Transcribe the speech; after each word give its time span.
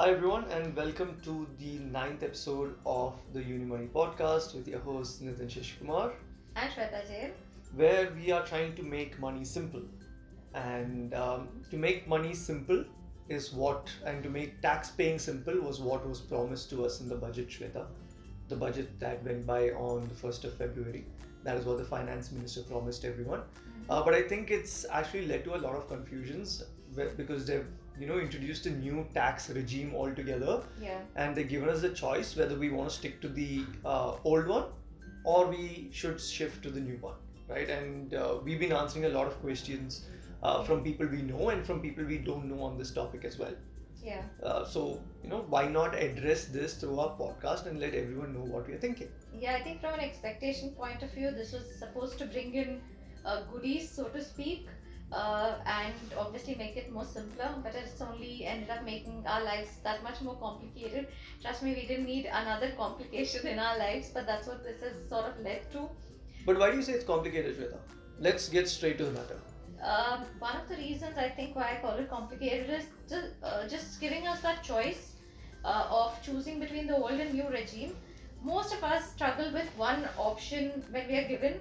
Hi, 0.00 0.12
everyone, 0.12 0.44
and 0.50 0.74
welcome 0.74 1.20
to 1.24 1.46
the 1.58 1.72
ninth 1.80 2.22
episode 2.22 2.74
of 2.86 3.18
the 3.34 3.40
Unimoney 3.40 3.90
podcast 3.90 4.54
with 4.54 4.66
your 4.66 4.78
host 4.80 5.22
Nitin 5.22 5.50
Shishkumar, 5.54 6.12
And 6.56 6.72
Shweta 6.72 7.06
Jain. 7.06 7.32
where 7.76 8.10
we 8.16 8.32
are 8.32 8.42
trying 8.46 8.74
to 8.76 8.82
make 8.82 9.20
money 9.20 9.44
simple. 9.44 9.82
And 10.54 11.12
um, 11.12 11.48
to 11.70 11.76
make 11.76 12.08
money 12.08 12.32
simple 12.32 12.82
is 13.28 13.52
what, 13.52 13.90
and 14.06 14.22
to 14.22 14.30
make 14.30 14.62
tax 14.62 14.88
paying 14.88 15.18
simple 15.18 15.60
was 15.60 15.80
what 15.80 16.08
was 16.08 16.18
promised 16.18 16.70
to 16.70 16.86
us 16.86 17.02
in 17.02 17.08
the 17.10 17.16
budget, 17.16 17.50
Shweta. 17.50 17.84
The 18.48 18.56
budget 18.56 18.98
that 19.00 19.22
went 19.22 19.46
by 19.46 19.68
on 19.72 20.08
the 20.08 20.14
1st 20.14 20.44
of 20.44 20.54
February. 20.54 21.04
That 21.44 21.58
is 21.58 21.66
what 21.66 21.76
the 21.76 21.84
finance 21.84 22.32
minister 22.32 22.62
promised 22.62 23.04
everyone. 23.04 23.42
Uh, 23.90 24.02
but 24.02 24.14
I 24.14 24.22
think 24.22 24.50
it's 24.50 24.86
actually 24.90 25.26
led 25.26 25.44
to 25.44 25.56
a 25.56 25.60
lot 25.68 25.74
of 25.74 25.88
confusions 25.88 26.64
because 27.18 27.44
they've 27.44 27.66
you 28.00 28.06
know 28.06 28.18
introduced 28.18 28.66
a 28.66 28.70
new 28.70 29.06
tax 29.14 29.50
regime 29.50 29.94
altogether. 29.94 30.62
Yeah. 30.82 31.00
and 31.16 31.36
they've 31.36 31.48
given 31.48 31.68
us 31.68 31.80
the 31.82 31.90
choice 31.90 32.36
whether 32.36 32.56
we 32.56 32.70
want 32.70 32.90
to 32.90 32.94
stick 32.96 33.20
to 33.22 33.28
the 33.28 33.64
uh, 33.84 34.12
old 34.24 34.46
one 34.46 34.64
or 35.24 35.46
we 35.46 35.88
should 35.92 36.20
shift 36.20 36.62
to 36.64 36.70
the 36.70 36.80
new 36.80 36.96
one 37.00 37.14
right? 37.48 37.68
And 37.68 38.14
uh, 38.14 38.36
we've 38.44 38.60
been 38.60 38.72
answering 38.72 39.04
a 39.06 39.08
lot 39.08 39.26
of 39.26 39.40
questions 39.40 40.06
uh, 40.42 40.62
from 40.62 40.82
people 40.82 41.06
we 41.06 41.22
know 41.22 41.48
and 41.50 41.66
from 41.66 41.80
people 41.82 42.04
we 42.04 42.18
don't 42.18 42.46
know 42.48 42.62
on 42.62 42.78
this 42.78 42.92
topic 42.92 43.24
as 43.24 43.38
well. 43.38 43.54
Yeah. 44.02 44.22
uh, 44.42 44.64
so 44.64 45.02
you 45.22 45.28
know 45.28 45.44
why 45.50 45.68
not 45.68 45.94
address 45.94 46.46
this 46.46 46.74
through 46.74 46.98
our 46.98 47.10
podcast 47.18 47.66
and 47.66 47.78
let 47.78 47.92
everyone 47.94 48.32
know 48.32 48.44
what 48.52 48.66
we 48.66 48.72
are 48.74 48.78
thinking? 48.78 49.08
Yeah, 49.38 49.56
I 49.56 49.62
think 49.62 49.82
from 49.82 49.92
an 49.94 50.00
expectation 50.00 50.70
point 50.70 51.02
of 51.02 51.12
view, 51.12 51.30
this 51.32 51.52
was 51.52 51.66
supposed 51.78 52.16
to 52.18 52.24
bring 52.24 52.54
in 52.54 52.80
uh, 53.26 53.42
goodies, 53.52 53.90
so 53.90 54.04
to 54.08 54.22
speak, 54.24 54.68
uh, 55.12 55.54
and 55.66 55.94
obviously 56.18 56.54
make 56.54 56.76
it 56.76 56.92
more 56.92 57.04
simpler, 57.04 57.54
but 57.62 57.74
it's 57.74 58.00
only 58.00 58.44
ended 58.44 58.70
up 58.70 58.84
making 58.84 59.24
our 59.26 59.42
lives 59.44 59.70
that 59.84 60.02
much 60.02 60.20
more 60.20 60.36
complicated. 60.36 61.08
Trust 61.42 61.62
me, 61.62 61.74
we 61.74 61.86
didn't 61.86 62.06
need 62.06 62.26
another 62.26 62.70
complication 62.76 63.46
in 63.46 63.58
our 63.58 63.78
lives, 63.78 64.10
but 64.14 64.26
that's 64.26 64.46
what 64.46 64.62
this 64.62 64.80
has 64.80 65.08
sort 65.08 65.26
of 65.26 65.40
led 65.40 65.70
to. 65.72 65.88
but 66.46 66.58
why 66.58 66.70
do 66.70 66.76
you 66.76 66.82
say 66.82 66.92
it's 66.92 67.04
complicated 67.04 67.56
Shweta? 67.56 67.78
let's 68.26 68.48
get 68.48 68.68
straight 68.68 68.98
to 68.98 69.04
the 69.04 69.12
matter 69.12 69.38
Um, 69.90 70.24
one 70.38 70.56
of 70.56 70.68
the 70.70 70.76
reasons 70.76 71.16
I 71.16 71.28
think 71.36 71.56
why 71.56 71.66
I 71.74 71.76
call 71.82 71.98
it 72.00 72.08
complicated 72.10 72.70
is 72.78 72.84
just, 73.08 73.28
uh, 73.42 73.66
just 73.74 74.00
giving 74.00 74.26
us 74.32 74.40
that 74.42 74.62
choice 74.62 75.12
uh, 75.64 75.86
of 76.00 76.18
choosing 76.26 76.60
between 76.60 76.86
the 76.86 76.96
old 76.96 77.12
and 77.12 77.32
new 77.32 77.48
regime. 77.48 77.94
Most 78.42 78.74
of 78.74 78.84
us 78.84 79.10
struggle 79.12 79.50
with 79.52 79.70
one 79.76 80.06
option 80.18 80.84
when 80.90 81.08
we 81.08 81.16
are 81.22 81.28
given 81.28 81.60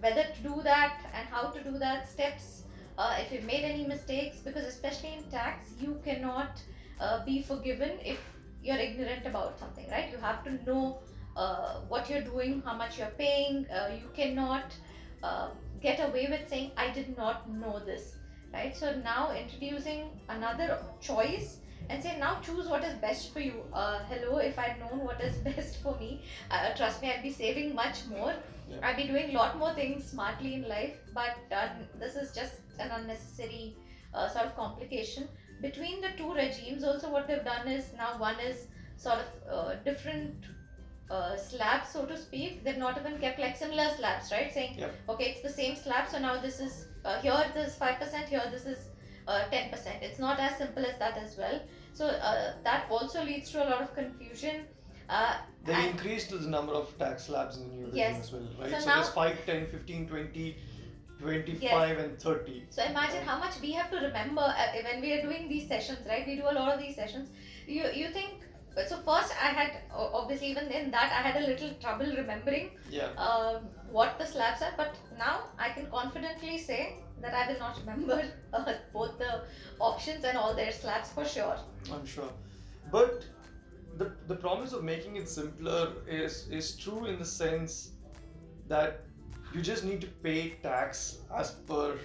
whether 0.00 0.24
to 0.24 0.42
do 0.42 0.60
that 0.62 0.98
and 1.14 1.28
how 1.28 1.50
to 1.50 1.62
do 1.62 1.78
that, 1.78 2.08
steps, 2.08 2.59
uh, 2.98 3.16
if 3.18 3.32
you've 3.32 3.44
made 3.44 3.64
any 3.64 3.86
mistakes, 3.86 4.38
because 4.38 4.64
especially 4.64 5.14
in 5.14 5.22
tax, 5.30 5.68
you 5.80 6.00
cannot 6.04 6.60
uh, 7.00 7.24
be 7.24 7.42
forgiven 7.42 7.92
if 8.04 8.18
you're 8.62 8.76
ignorant 8.76 9.26
about 9.26 9.58
something, 9.58 9.88
right? 9.90 10.10
You 10.10 10.18
have 10.18 10.44
to 10.44 10.52
know 10.64 10.98
uh, 11.36 11.80
what 11.88 12.10
you're 12.10 12.22
doing, 12.22 12.62
how 12.64 12.76
much 12.76 12.98
you're 12.98 13.14
paying. 13.18 13.66
Uh, 13.70 13.90
you 13.94 14.08
cannot 14.14 14.74
uh, 15.22 15.48
get 15.80 16.00
away 16.08 16.26
with 16.30 16.48
saying, 16.48 16.72
I 16.76 16.90
did 16.90 17.16
not 17.16 17.48
know 17.50 17.78
this, 17.78 18.16
right? 18.52 18.76
So 18.76 18.94
now 18.96 19.32
introducing 19.34 20.10
another 20.28 20.78
choice 21.00 21.58
and 21.88 22.02
say, 22.02 22.16
now 22.18 22.40
choose 22.40 22.68
what 22.68 22.84
is 22.84 22.94
best 22.94 23.32
for 23.32 23.40
you. 23.40 23.64
Uh, 23.72 24.00
hello, 24.08 24.38
if 24.38 24.58
I'd 24.58 24.78
known 24.78 25.04
what 25.04 25.20
is 25.20 25.36
best 25.50 25.82
for 25.82 25.96
me, 25.98 26.22
uh, 26.50 26.74
trust 26.74 27.02
me, 27.02 27.10
I'd 27.10 27.22
be 27.22 27.32
saving 27.32 27.74
much 27.74 28.06
more. 28.08 28.34
I'd 28.82 28.96
be 28.96 29.08
doing 29.08 29.30
a 29.30 29.32
lot 29.32 29.58
more 29.58 29.74
things 29.74 30.04
smartly 30.04 30.54
in 30.54 30.68
life, 30.68 30.96
but 31.12 31.36
uh, 31.50 31.68
this 31.98 32.14
is 32.14 32.32
just 32.32 32.54
an 32.80 32.90
unnecessary 32.90 33.76
uh, 34.14 34.28
sort 34.28 34.46
of 34.46 34.56
complication. 34.56 35.28
Between 35.62 36.00
the 36.00 36.08
two 36.16 36.32
regimes, 36.34 36.84
also, 36.84 37.10
what 37.10 37.28
they've 37.28 37.44
done 37.44 37.68
is 37.68 37.92
now 37.96 38.18
one 38.18 38.40
is 38.40 38.66
sort 38.96 39.18
of 39.18 39.26
uh, 39.52 39.74
different 39.84 40.34
uh, 41.10 41.36
slabs, 41.36 41.90
so 41.90 42.06
to 42.06 42.16
speak. 42.16 42.64
They've 42.64 42.78
not 42.78 42.98
even 42.98 43.18
kept 43.18 43.38
like 43.38 43.56
similar 43.56 43.88
slabs, 43.96 44.30
right? 44.32 44.52
Saying, 44.52 44.78
Yep. 44.78 44.94
okay, 45.10 45.24
it's 45.32 45.42
the 45.42 45.50
same 45.62 45.76
slab, 45.76 46.08
so 46.08 46.18
now 46.18 46.40
this 46.40 46.60
is 46.60 46.86
uh, 47.04 47.20
here 47.20 47.44
this 47.54 47.72
is 47.74 47.78
5%, 47.78 48.28
here 48.28 48.42
this 48.50 48.66
is 48.66 48.78
uh, 49.26 49.42
10%. 49.52 50.02
It's 50.02 50.18
not 50.18 50.38
as 50.40 50.56
simple 50.58 50.84
as 50.84 50.98
that 50.98 51.16
as 51.18 51.36
well. 51.36 51.60
So 51.92 52.06
uh, 52.06 52.52
that 52.64 52.86
also 52.90 53.24
leads 53.24 53.50
to 53.52 53.62
a 53.62 53.68
lot 53.68 53.82
of 53.82 53.94
confusion. 53.94 54.64
Uh, 55.08 55.34
They 55.64 55.88
increased 55.88 56.30
the 56.30 56.38
number 56.48 56.72
of 56.72 56.96
tax 56.98 57.24
slabs 57.24 57.56
in 57.58 57.68
the 57.68 57.74
new 57.74 57.86
regime 57.86 57.98
Yes. 57.98 58.20
as 58.20 58.32
well, 58.32 58.46
right? 58.60 58.70
So 58.70 58.78
So, 58.80 58.86
now- 58.86 58.94
there's 58.96 59.08
5, 59.10 59.44
10, 59.46 59.66
15, 59.66 60.06
20, 60.08 60.56
25, 61.20 61.98
and 61.98 62.18
30. 62.18 62.66
So 62.70 62.84
imagine 62.84 63.22
how 63.24 63.38
much 63.38 63.60
we 63.60 63.72
have 63.72 63.90
to 63.90 63.96
remember 63.96 64.42
uh, 64.42 64.66
when 64.84 65.00
we 65.00 65.12
are 65.12 65.22
doing 65.22 65.48
these 65.48 65.68
sessions, 65.68 66.06
right? 66.08 66.26
We 66.26 66.36
do 66.36 66.48
a 66.50 66.54
lot 66.60 66.72
of 66.72 66.80
these 66.80 66.96
sessions. 66.96 67.28
You 67.66 67.90
you 68.00 68.10
think 68.10 68.44
so? 68.88 68.98
First, 69.08 69.34
I 69.48 69.50
had 69.58 69.72
obviously 69.92 70.48
even 70.48 70.68
in 70.80 70.90
that 70.92 71.12
I 71.18 71.22
had 71.28 71.42
a 71.42 71.46
little 71.46 71.74
trouble 71.84 72.14
remembering 72.16 72.70
Yeah. 72.88 73.10
um, 73.26 73.68
what 73.98 74.18
the 74.18 74.26
slabs 74.26 74.62
are, 74.62 74.72
but 74.76 74.96
now 75.18 75.34
I 75.58 75.70
can 75.70 75.90
confidently 75.96 76.58
say 76.58 76.80
that 77.20 77.34
I 77.34 77.52
will 77.52 77.58
not 77.58 77.78
remember 77.80 78.22
uh, 78.52 78.72
both 78.92 79.18
the 79.18 79.42
options 79.90 80.24
and 80.24 80.38
all 80.38 80.54
their 80.54 80.72
slabs 80.72 81.12
for 81.18 81.24
sure. 81.24 81.58
I'm 81.92 82.06
sure. 82.06 82.32
But 82.90 83.24
the 83.98 84.10
the 84.26 84.36
promise 84.36 84.72
of 84.72 84.84
making 84.84 85.16
it 85.16 85.28
simpler 85.28 85.92
is 86.06 86.42
is 86.60 86.76
true 86.84 87.06
in 87.06 87.18
the 87.18 87.30
sense 87.36 87.80
that 88.68 89.09
you 89.54 89.60
just 89.60 89.84
need 89.84 90.00
to 90.00 90.06
pay 90.06 90.50
tax 90.62 91.18
as 91.34 91.50
per 91.52 91.96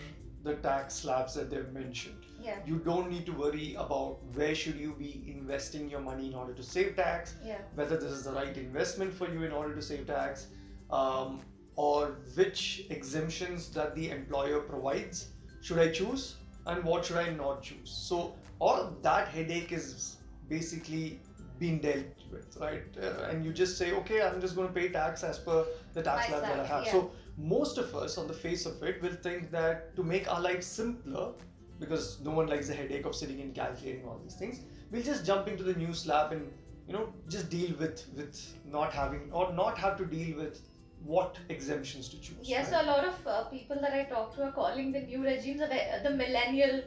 the 0.44 0.56
tax 0.56 0.94
slabs 0.94 1.34
that 1.36 1.50
they've 1.50 1.72
mentioned. 1.74 2.22
Yeah, 2.44 2.60
You 2.66 2.78
don't 2.78 3.10
need 3.10 3.26
to 3.26 3.32
worry 3.32 3.74
about 3.76 4.20
where 4.36 4.54
should 4.54 4.76
you 4.76 4.94
be 4.98 5.24
investing 5.28 5.90
your 5.90 6.00
money 6.02 6.28
in 6.28 6.36
order 6.36 6.54
to 6.54 6.62
save 6.64 6.96
tax, 6.96 7.34
yeah, 7.44 7.58
whether 7.74 7.98
this 7.98 8.12
is 8.12 8.24
the 8.26 8.32
right 8.32 8.56
investment 8.56 9.12
for 9.14 9.28
you 9.32 9.44
in 9.44 9.52
order 9.52 9.74
to 9.74 9.82
save 9.82 10.06
tax, 10.06 10.48
um, 10.92 11.42
or 11.76 12.18
which 12.36 12.86
exemptions 12.92 13.70
that 13.72 13.96
the 13.96 14.12
employer 14.12 14.60
provides 14.60 15.30
should 15.62 15.80
I 15.80 15.90
choose 15.92 16.36
and 16.68 16.84
what 16.84 17.06
should 17.06 17.18
I 17.18 17.30
not 17.32 17.64
choose. 17.64 17.90
So 17.90 18.36
all 18.60 18.96
that 19.02 19.28
headache 19.30 19.72
is 19.72 20.18
basically 20.48 21.20
being 21.58 21.80
dealt 21.80 22.06
with, 22.32 22.56
right? 22.62 22.84
Uh, 23.02 23.24
and 23.30 23.44
you 23.44 23.52
just 23.52 23.78
say, 23.78 23.92
okay, 23.94 24.22
I'm 24.22 24.40
just 24.40 24.56
going 24.56 24.68
to 24.68 24.74
pay 24.74 24.90
tax 24.90 25.24
as 25.24 25.40
per 25.40 25.66
the 25.94 26.04
tax 26.04 26.28
slab 26.28 26.42
that 26.44 26.60
I 26.60 26.66
have. 26.66 26.86
yeah. 26.86 26.92
So 26.92 27.12
most 27.38 27.78
of 27.78 27.94
us, 27.96 28.18
on 28.18 28.28
the 28.28 28.34
face 28.34 28.66
of 28.66 28.82
it, 28.84 29.02
will 29.02 29.16
think 29.28 29.52
that 29.52 29.96
to 29.96 30.04
make 30.04 30.32
our 30.32 30.42
life 30.42 30.64
simpler, 30.64 31.34
because 31.80 32.20
no 32.22 32.32
one 32.32 32.48
likes 32.48 32.68
the 32.68 32.74
headache 32.74 33.06
of 33.06 33.16
sitting 33.16 33.42
and 33.42 33.54
calculating 33.54 34.06
all 34.06 34.20
these 34.24 34.36
things, 34.36 34.62
we'll 34.92 35.04
just 35.04 35.26
jump 35.26 35.48
into 35.48 35.64
the 35.64 35.74
new 35.74 35.94
slab 35.94 36.32
and 36.32 36.52
you 36.88 36.94
know 36.94 37.14
just 37.28 37.50
deal 37.50 37.76
with 37.80 38.06
with 38.16 38.40
not 38.66 38.94
having 38.94 39.32
or 39.32 39.52
not 39.54 39.78
have 39.78 39.98
to 39.98 40.06
deal 40.06 40.38
with 40.38 40.62
what 41.04 41.38
exemptions 41.50 42.08
to 42.10 42.20
choose. 42.20 42.38
Yes, 42.44 42.72
right? 42.72 42.80
so 42.80 42.86
a 42.86 42.88
lot 42.92 43.04
of 43.04 43.28
uh, 43.28 43.44
people 43.46 43.78
that 43.82 43.94
I 43.94 44.04
talk 44.04 44.34
to 44.36 44.44
are 44.44 44.52
calling 44.52 44.92
the 44.92 45.02
new 45.02 45.24
regimes 45.24 45.62
a 45.62 45.68
ve- 45.68 46.04
the 46.04 46.12
millennial 46.12 46.82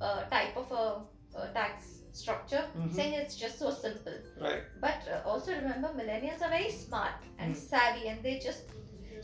uh, 0.00 0.22
type 0.24 0.56
of 0.56 0.70
a, 0.72 1.38
uh 1.38 1.46
tax 1.52 1.86
structure, 2.12 2.64
Mhm. 2.76 2.92
saying 2.94 3.14
it's 3.14 3.36
just 3.36 3.58
so 3.58 3.70
simple. 3.70 4.18
right. 4.40 4.62
But 4.80 5.06
uh, 5.12 5.28
also 5.28 5.52
remember, 5.54 5.88
millennials 6.00 6.42
are 6.42 6.50
very 6.58 6.70
smart 6.70 7.14
and 7.38 7.54
Mm. 7.54 7.56
savvy, 7.56 8.08
and 8.08 8.22
they 8.22 8.38
just 8.38 8.64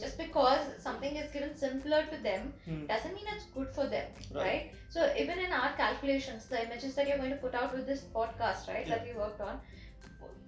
just 0.01 0.19
because 0.19 0.67
something 0.83 1.17
is 1.23 1.31
given 1.37 1.55
simpler 1.63 2.01
to 2.13 2.17
them 2.29 2.53
Mm. 2.69 2.87
doesn't 2.89 3.15
mean 3.19 3.29
it's 3.35 3.47
good 3.57 3.71
for 3.79 3.87
them, 3.95 4.07
Right. 4.33 4.45
right? 4.47 4.73
So 4.97 5.13
even 5.25 5.39
in 5.47 5.53
our 5.61 5.73
calculations, 5.83 6.49
the 6.55 6.63
images 6.67 6.95
that 6.97 7.09
you're 7.09 7.19
going 7.25 7.37
to 7.39 7.43
put 7.47 7.55
out 7.55 7.75
with 7.77 7.87
this 7.87 8.03
podcast, 8.17 8.69
right, 8.75 8.87
that 8.89 9.07
we 9.07 9.13
worked 9.25 9.41
on, 9.41 9.61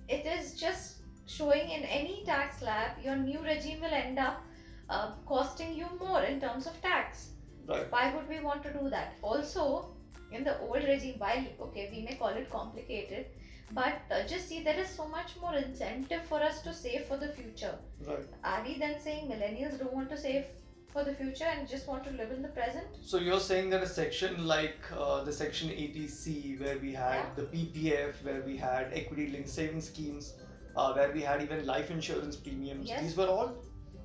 it 0.08 0.26
is 0.26 0.54
just 0.60 0.98
showing 1.26 1.70
in 1.70 1.82
any 1.84 2.24
tax 2.24 2.58
slab, 2.58 3.02
your 3.04 3.16
new 3.16 3.40
regime 3.42 3.80
will 3.80 3.94
end 4.02 4.18
up 4.18 4.40
uh, 4.88 5.12
costing 5.26 5.74
you 5.74 5.86
more 5.98 6.22
in 6.22 6.40
terms 6.40 6.66
of 6.66 6.80
tax. 6.82 7.28
Right. 7.66 7.90
Why 7.90 8.14
would 8.14 8.28
we 8.28 8.40
want 8.40 8.62
to 8.64 8.72
do 8.72 8.90
that? 8.90 9.14
Also, 9.22 9.94
in 10.32 10.44
the 10.44 10.58
old 10.60 10.82
regime, 10.84 11.14
while 11.18 11.44
okay, 11.68 11.88
we 11.92 12.02
may 12.02 12.14
call 12.14 12.28
it 12.28 12.50
complicated, 12.50 13.26
but 13.74 14.00
uh, 14.10 14.26
just 14.26 14.48
see 14.48 14.62
there 14.62 14.78
is 14.78 14.88
so 14.88 15.06
much 15.08 15.30
more 15.40 15.54
incentive 15.54 16.22
for 16.24 16.42
us 16.42 16.62
to 16.62 16.74
save 16.74 17.04
for 17.06 17.16
the 17.16 17.28
future. 17.28 17.74
Right. 18.06 18.26
Are 18.44 18.62
we 18.64 18.78
then 18.78 19.00
saying 19.00 19.30
millennials 19.30 19.78
don't 19.78 19.92
want 19.92 20.10
to 20.10 20.16
save 20.16 20.44
for 20.92 21.04
the 21.04 21.14
future 21.14 21.44
and 21.44 21.66
just 21.68 21.86
want 21.88 22.04
to 22.04 22.10
live 22.10 22.30
in 22.32 22.42
the 22.42 22.48
present? 22.48 22.86
So 23.02 23.18
you're 23.18 23.40
saying 23.40 23.70
that 23.70 23.82
a 23.82 23.86
section 23.86 24.46
like 24.46 24.76
uh, 24.96 25.24
the 25.24 25.32
section 25.32 25.70
80C, 25.70 26.60
where 26.60 26.78
we 26.78 26.92
had 26.92 27.14
Yeah. 27.14 27.26
the 27.36 27.42
PPF, 27.44 28.22
where 28.24 28.42
we 28.42 28.56
had 28.56 28.90
equity-linked 28.92 29.48
savings 29.48 29.86
schemes, 29.88 30.34
uh, 30.76 30.92
where 30.92 31.10
we 31.12 31.22
had 31.22 31.42
even 31.42 31.66
life 31.66 31.90
insurance 31.90 32.36
premiums. 32.36 32.88
Yes. 32.88 33.02
These 33.02 33.16
were 33.16 33.26
all, 33.26 33.54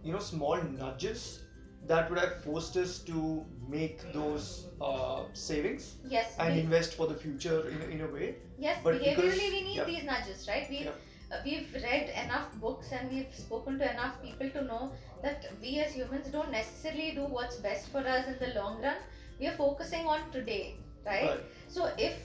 you 0.03 0.13
know, 0.13 0.19
small 0.19 0.61
nudges 0.61 1.43
that 1.85 2.09
would 2.09 2.19
have 2.19 2.43
forced 2.43 2.75
us 2.77 2.99
to 2.99 3.45
make 3.69 4.01
those 4.13 4.67
uh, 4.81 5.23
savings 5.33 5.95
Yes, 6.09 6.35
and 6.39 6.55
we, 6.55 6.61
invest 6.61 6.95
for 6.95 7.07
the 7.07 7.13
future 7.15 7.69
in, 7.69 7.81
in 7.91 8.01
a 8.01 8.07
way. 8.07 8.35
yes. 8.57 8.79
but 8.83 8.95
behaviorally, 8.95 9.15
because- 9.15 9.37
we 9.39 9.61
need 9.61 9.75
yeah. 9.77 9.83
these 9.85 10.03
nudges, 10.03 10.47
right? 10.47 10.69
We 10.69 10.79
Yeah. 10.85 10.91
uh, 11.31 11.37
we've 11.45 11.73
read 11.83 12.09
enough 12.23 12.53
books 12.59 12.91
and 12.91 13.09
we've 13.11 13.33
spoken 13.35 13.77
to 13.79 13.91
enough 13.91 14.21
people 14.21 14.49
to 14.49 14.63
know 14.63 14.91
that 15.21 15.45
we 15.61 15.79
as 15.79 15.93
humans 15.93 16.27
don't 16.27 16.51
necessarily 16.51 17.11
do 17.11 17.25
what's 17.25 17.57
best 17.57 17.89
for 17.89 17.99
us 17.99 18.27
in 18.27 18.37
the 18.39 18.53
long 18.59 18.81
run. 18.81 18.97
We 19.39 19.47
are 19.47 19.57
focusing 19.57 20.05
on 20.05 20.31
today, 20.31 20.75
right? 21.05 21.29
Right. 21.29 21.39
So 21.67 21.89
if 21.97 22.15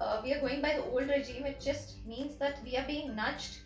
uh, 0.00 0.20
we 0.24 0.32
are 0.34 0.40
going 0.40 0.60
by 0.60 0.74
the 0.76 0.84
old 0.84 1.08
regime, 1.08 1.44
it 1.46 1.60
just 1.60 1.96
means 2.06 2.36
that 2.36 2.60
we 2.64 2.76
are 2.76 2.86
being 2.86 3.14
nudged 3.16 3.58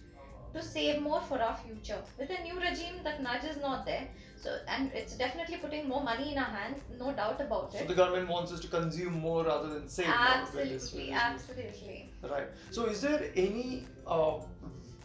to 0.54 0.62
save 0.62 1.00
more 1.00 1.20
for 1.22 1.40
our 1.40 1.56
future. 1.56 2.02
With 2.18 2.28
the 2.28 2.38
new 2.42 2.58
regime, 2.60 3.02
that 3.04 3.22
nudge 3.22 3.44
is 3.44 3.56
not 3.56 3.86
there. 3.86 4.06
So, 4.42 4.58
and 4.66 4.90
it's 4.92 5.16
definitely 5.16 5.58
putting 5.58 5.88
more 5.88 6.02
money 6.02 6.32
in 6.32 6.38
our 6.38 6.44
hands, 6.58 6.80
no 6.98 7.12
doubt 7.12 7.40
about 7.40 7.72
it. 7.74 7.80
So 7.80 7.84
the 7.86 7.94
government 7.94 8.28
wants 8.28 8.50
us 8.52 8.58
to 8.60 8.66
consume 8.66 9.20
more 9.20 9.44
rather 9.44 9.68
than 9.68 9.88
save 9.88 10.08
more. 10.08 10.16
with 10.54 10.68
this- 10.68 10.82
Absolutely, 10.92 11.12
absolutely. 11.12 12.10
Right. 12.22 12.48
So 12.70 12.86
is 12.86 13.00
there 13.00 13.30
any 13.36 13.86
uh, 14.06 14.40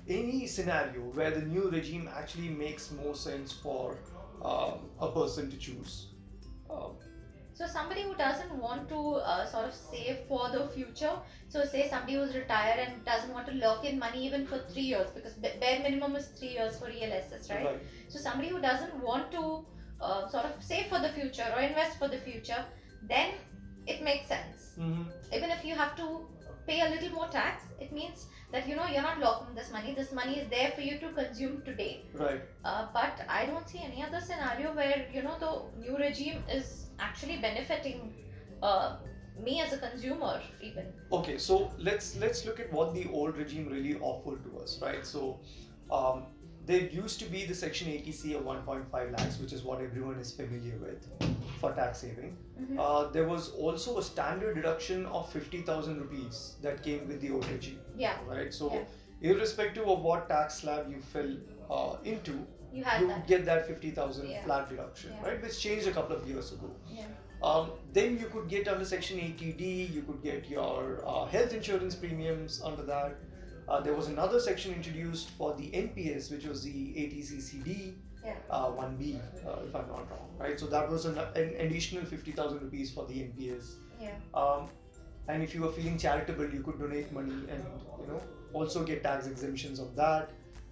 any 0.08 0.48
scenario 0.48 1.02
where 1.18 1.32
the 1.32 1.42
new 1.42 1.70
regime 1.70 2.10
actually 2.16 2.50
makes 2.50 2.92
more 2.92 3.16
sense 3.16 3.52
for 3.52 3.98
um, 4.42 4.90
a 5.00 5.12
person 5.12 5.52
to 5.52 5.58
choose? 5.58 6.08
Um, 6.70 6.94
So 7.58 7.66
somebody 7.66 8.02
who 8.08 8.14
doesn't 8.16 8.54
want 8.64 8.88
to 8.90 9.00
uh, 9.34 9.46
sort 9.52 9.66
of 9.66 9.74
save 9.74 10.18
for 10.28 10.50
the 10.56 10.68
future. 10.76 11.14
So 11.54 11.64
say 11.66 11.88
somebody 11.90 12.14
who's 12.18 12.36
retired 12.36 12.80
and 12.86 13.04
doesn't 13.06 13.34
want 13.34 13.48
to 13.48 13.54
lock 13.54 13.84
in 13.92 13.98
money 13.98 14.26
even 14.28 14.46
for 14.46 14.60
three 14.72 14.84
years 14.94 15.10
because 15.16 15.34
ba- 15.46 15.56
bare 15.60 15.80
minimum 15.80 16.16
is 16.16 16.28
three 16.40 16.50
years 16.58 16.78
for 16.80 16.88
ELSS, 16.88 17.50
right? 17.50 17.66
So 18.10 18.20
somebody 18.20 18.50
who 18.50 18.62
doesn't 18.62 18.94
want 19.10 19.32
to 19.32 19.44
uh, 20.00 20.28
sort 20.28 20.46
of 20.46 20.64
save 20.72 20.86
for 20.88 21.00
the 21.00 21.10
future 21.10 21.48
or 21.56 21.62
invest 21.62 21.98
for 21.98 22.08
the 22.08 22.18
future, 22.30 22.64
then 23.14 23.32
it 23.88 24.04
makes 24.04 24.28
sense. 24.28 24.74
Mhm. 24.78 25.06
Even 25.34 25.50
if 25.58 25.66
you 25.66 25.76
have 25.84 25.96
to 26.04 26.08
pay 26.68 26.82
a 26.82 26.90
little 26.90 27.10
more 27.12 27.28
tax, 27.30 27.64
it 27.80 27.92
means 27.92 28.28
that 28.52 28.68
you 28.68 28.76
know 28.76 28.86
you're 28.88 29.02
not 29.02 29.20
locking 29.20 29.56
this 29.56 29.72
money. 29.72 29.94
This 29.96 30.12
money 30.12 30.40
is 30.40 30.50
there 30.50 30.72
for 30.72 30.82
you 30.82 31.00
to 31.00 31.10
consume 31.10 31.62
today. 31.64 32.06
Right. 32.14 32.42
Uh, 32.64 32.88
but 32.94 33.26
I 33.28 33.46
don't 33.46 33.68
see 33.68 33.82
any 33.84 34.04
other 34.04 34.22
scenario 34.22 34.74
where 34.76 35.06
you 35.14 35.24
know 35.24 35.36
the 35.40 35.54
new 35.82 35.98
regime 35.98 36.44
is 36.52 36.88
actually 37.00 37.38
benefiting 37.38 38.14
uh, 38.62 38.98
me 39.44 39.62
as 39.62 39.74
a 39.74 39.78
consumer 39.78 40.42
even. 40.62 40.88
Okay. 41.12 41.38
So 41.38 41.72
let's 41.78 42.18
let's 42.18 42.46
look 42.46 42.60
at 42.60 42.72
what 42.72 42.94
the 42.94 43.08
old 43.12 43.38
regime 43.38 43.70
really 43.70 43.96
offered 44.00 44.44
to 44.50 44.60
us. 44.60 44.80
Right. 44.82 45.06
So. 45.06 45.40
Um, 45.90 46.26
there 46.68 46.82
used 46.96 47.20
to 47.22 47.26
be 47.34 47.46
the 47.50 47.56
Section 47.56 47.88
80C 47.90 48.36
of 48.38 48.44
1.5 48.44 49.12
lakhs, 49.18 49.40
which 49.40 49.54
is 49.58 49.64
what 49.64 49.82
everyone 49.82 50.20
is 50.20 50.32
familiar 50.40 50.78
with 50.86 51.06
for 51.62 51.72
tax 51.78 52.00
saving. 52.06 52.34
Mhm. 52.62 52.80
Uh, 52.86 53.10
there 53.18 53.28
was 53.30 53.50
also 53.68 53.98
a 54.02 54.04
standard 54.08 54.56
deduction 54.60 55.06
of 55.20 55.32
50,000 55.36 56.02
rupees 56.02 56.42
that 56.66 56.84
came 56.88 57.08
with 57.12 57.22
the 57.22 57.32
regime. 57.52 57.80
Yeah, 58.06 58.18
right? 58.34 58.54
So, 58.60 58.72
Yeah. 58.74 59.32
irrespective 59.34 59.88
of 59.96 60.02
what 60.10 60.28
tax 60.34 60.60
slab 60.64 60.92
you 60.96 61.00
fell 61.14 61.32
uh, 61.76 61.96
into, 62.16 62.34
you 62.34 62.84
you 63.00 63.08
that. 63.08 63.24
get 63.32 63.46
that 63.52 63.66
50,000 63.70 64.30
Yeah. 64.34 64.44
flat 64.44 64.70
deduction, 64.74 65.14
Yeah. 65.16 65.26
right? 65.30 65.42
Which 65.48 65.58
changed 65.68 65.88
a 65.94 65.96
couple 66.02 66.16
of 66.18 66.28
years 66.34 66.52
ago. 66.58 66.70
Yeah. 67.00 67.08
Um, 67.48 67.72
then 67.94 68.18
you 68.20 68.28
could 68.36 68.48
get 68.54 68.68
under 68.74 68.86
Section 68.92 69.20
80D, 69.24 69.72
you 69.96 70.04
could 70.12 70.22
get 70.28 70.50
your 70.50 71.02
uh, 71.16 71.26
health 71.38 71.54
insurance 71.58 71.96
premiums 72.04 72.62
under 72.72 72.84
that. 72.94 73.18
Uh, 73.68 73.82
there 73.82 73.94
was 73.94 74.08
another 74.08 74.40
section 74.40 74.74
introduced 74.74 75.30
for 75.32 75.54
the 75.56 75.66
NPS, 75.72 76.32
which 76.32 76.46
was 76.46 76.64
the 76.64 76.72
80CCD 76.72 77.96
Yeah. 78.26 78.36
uh, 78.50 78.70
1B, 78.72 79.20
uh, 79.46 79.60
if 79.68 79.76
I'm 79.76 79.88
not 79.88 80.10
wrong, 80.10 80.30
right? 80.40 80.60
So 80.60 80.68
that 80.68 80.90
was 80.90 81.06
an, 81.06 81.18
an 81.18 81.54
additional 81.60 82.06
50,000 82.06 82.62
rupees 82.62 82.92
for 82.92 83.06
the 83.06 83.16
NPS. 83.16 83.76
Yeah. 84.02 84.16
Um, 84.34 84.68
and 85.28 85.44
if 85.44 85.54
you 85.54 85.62
were 85.62 85.72
feeling 85.72 85.98
charitable, 85.98 86.50
you 86.54 86.62
could 86.62 86.80
donate 86.80 87.12
money 87.12 87.34
and 87.50 87.64
you 88.00 88.08
know 88.08 88.22
also 88.54 88.84
get 88.86 89.04
tax 89.04 89.28
exemptions 89.28 89.80
of 89.80 89.96
that. 89.96 90.32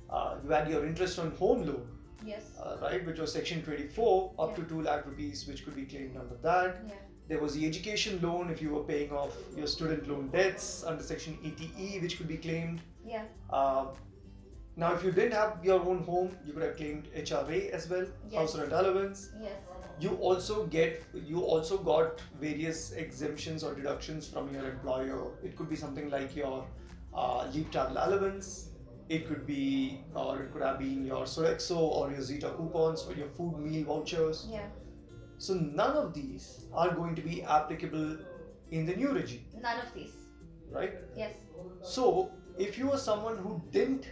Uh, 0.09 0.35
you 0.43 0.49
had 0.49 0.69
your 0.69 0.85
interest 0.85 1.19
on 1.19 1.31
home 1.31 1.65
loan, 1.65 1.85
Yes. 2.25 2.43
uh, 2.63 2.77
right, 2.81 3.05
which 3.05 3.19
was 3.19 3.33
section 3.33 3.61
24 3.61 4.33
up 4.39 4.49
Yeah. 4.57 4.63
to 4.63 4.69
2 4.69 4.81
lakh 4.83 5.05
rupees, 5.05 5.45
which 5.47 5.65
could 5.65 5.75
be 5.75 5.85
claimed 5.85 6.15
under 6.15 6.35
that. 6.35 6.77
Yeah. 6.87 6.93
There 7.27 7.39
was 7.39 7.55
the 7.55 7.65
education 7.65 8.19
loan 8.21 8.49
if 8.49 8.61
you 8.61 8.69
were 8.69 8.83
paying 8.83 9.11
off 9.11 9.35
your 9.57 9.67
student 9.67 10.07
loan 10.07 10.29
debts 10.29 10.83
under 10.85 11.01
section 11.03 11.37
80E, 11.43 12.01
which 12.01 12.17
could 12.17 12.27
be 12.27 12.37
claimed. 12.37 12.81
Yeah. 13.03 13.23
Uh, 13.49 13.85
now, 14.75 14.93
if 14.93 15.03
you 15.03 15.11
didn't 15.11 15.31
have 15.33 15.63
your 15.63 15.79
own 15.79 16.03
home, 16.03 16.35
you 16.45 16.53
could 16.53 16.63
have 16.63 16.75
claimed 16.75 17.07
HRA 17.15 17.69
as 17.71 17.89
well, 17.89 18.05
Yes. 18.29 18.39
house 18.39 18.57
rent 18.59 18.73
allowance 18.73 19.29
Yes. 19.41 19.53
you 19.99 20.09
also 20.29 20.65
get 20.65 21.01
you 21.13 21.39
also 21.41 21.77
got 21.77 22.21
various 22.41 22.91
exemptions 22.91 23.63
or 23.63 23.73
deductions 23.73 24.27
from 24.27 24.53
your 24.53 24.65
employer 24.69 25.19
it 25.41 25.55
could 25.55 25.69
be 25.69 25.77
something 25.83 26.09
like 26.09 26.35
your 26.35 26.65
uh, 27.13 27.47
leave 27.53 27.69
travel 27.71 27.95
allowance 28.05 28.49
it 29.07 29.25
could 29.29 29.45
be 29.47 30.01
or 30.13 30.41
it 30.41 30.51
could 30.51 30.61
have 30.61 30.79
been 30.79 31.05
your 31.05 31.23
Sodexo 31.23 31.77
or 31.77 32.11
your 32.11 32.19
Zeta 32.21 32.49
coupons 32.57 33.05
or 33.07 33.13
your 33.13 33.29
food 33.37 33.57
meal 33.59 33.85
vouchers 33.85 34.47
Yeah. 34.51 34.67
So 35.37 35.53
none 35.53 35.95
of 35.97 36.13
these 36.13 36.65
are 36.73 36.89
going 36.95 37.15
to 37.15 37.21
be 37.21 37.43
applicable 37.43 38.17
in 38.71 38.85
the 38.85 38.95
new 38.95 39.11
regime 39.11 39.45
None 39.61 39.79
of 39.79 39.93
these. 39.93 40.13
right 40.71 40.93
Yes. 41.15 41.33
so 41.83 42.31
if 42.57 42.77
you 42.77 42.91
are 42.91 42.97
someone 42.97 43.37
who 43.37 43.61
didn't 43.71 44.07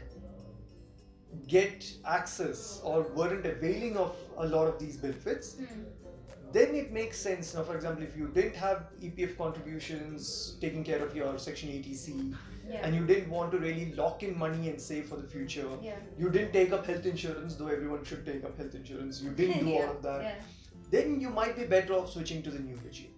get 1.48 1.92
access 2.06 2.80
or 2.84 3.02
weren't 3.16 3.46
availing 3.46 3.98
of 3.98 4.16
a 4.38 4.46
lot 4.48 4.68
of 4.68 4.78
these 4.80 4.98
benefits 4.98 5.56
Hmm. 5.56 5.84
then 6.56 6.76
it 6.80 6.92
makes 6.96 7.18
sense. 7.18 7.56
Now, 7.56 7.64
for 7.68 7.76
example, 7.76 8.04
if 8.08 8.16
you 8.16 8.28
didn't 8.34 8.56
have 8.56 8.82
EPF 9.02 9.32
contributions 9.38 10.56
taking 10.62 10.84
care 10.90 11.00
of 11.06 11.16
your 11.20 11.32
Section 11.46 11.70
80C 11.70 12.36
Yeah. 12.70 12.82
and 12.84 12.96
you 12.98 13.08
didn't 13.12 13.32
want 13.38 13.52
to 13.54 13.58
really 13.64 13.88
lock 14.02 14.22
in 14.28 14.38
money 14.38 14.70
and 14.70 14.80
save 14.90 15.08
for 15.12 15.16
the 15.24 15.28
future, 15.36 15.66
yeah. 15.82 15.96
you 16.20 16.30
didn't 16.36 16.54
take 16.54 16.72
up 16.78 16.86
health 16.86 17.08
insurance, 17.14 17.56
though 17.56 17.72
everyone 17.78 18.04
should 18.10 18.24
take 18.28 18.44
up 18.50 18.56
health 18.60 18.76
insurance, 18.82 19.20
you 19.24 19.32
didn't 19.32 19.66
do 19.66 19.72
yeah. 19.74 19.80
all 19.88 19.96
of 19.96 20.04
that. 20.04 20.22
Then 20.94 21.20
you 21.20 21.30
might 21.30 21.56
be 21.60 21.66
better 21.66 21.94
off 21.98 22.12
switching 22.14 22.42
to 22.48 22.52
the 22.56 22.60
new 22.60 22.80
regime. 22.86 23.14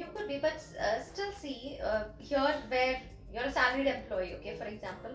You 0.00 0.06
could 0.14 0.28
be, 0.28 0.38
but 0.38 0.62
uh, 0.86 1.02
still 1.02 1.32
see 1.32 1.78
uh, 1.82 2.04
here 2.18 2.46
where 2.68 3.00
you're 3.32 3.44
a 3.44 3.52
salaried 3.52 3.86
employee, 3.86 4.34
okay, 4.38 4.54
for 4.56 4.64
example, 4.64 5.12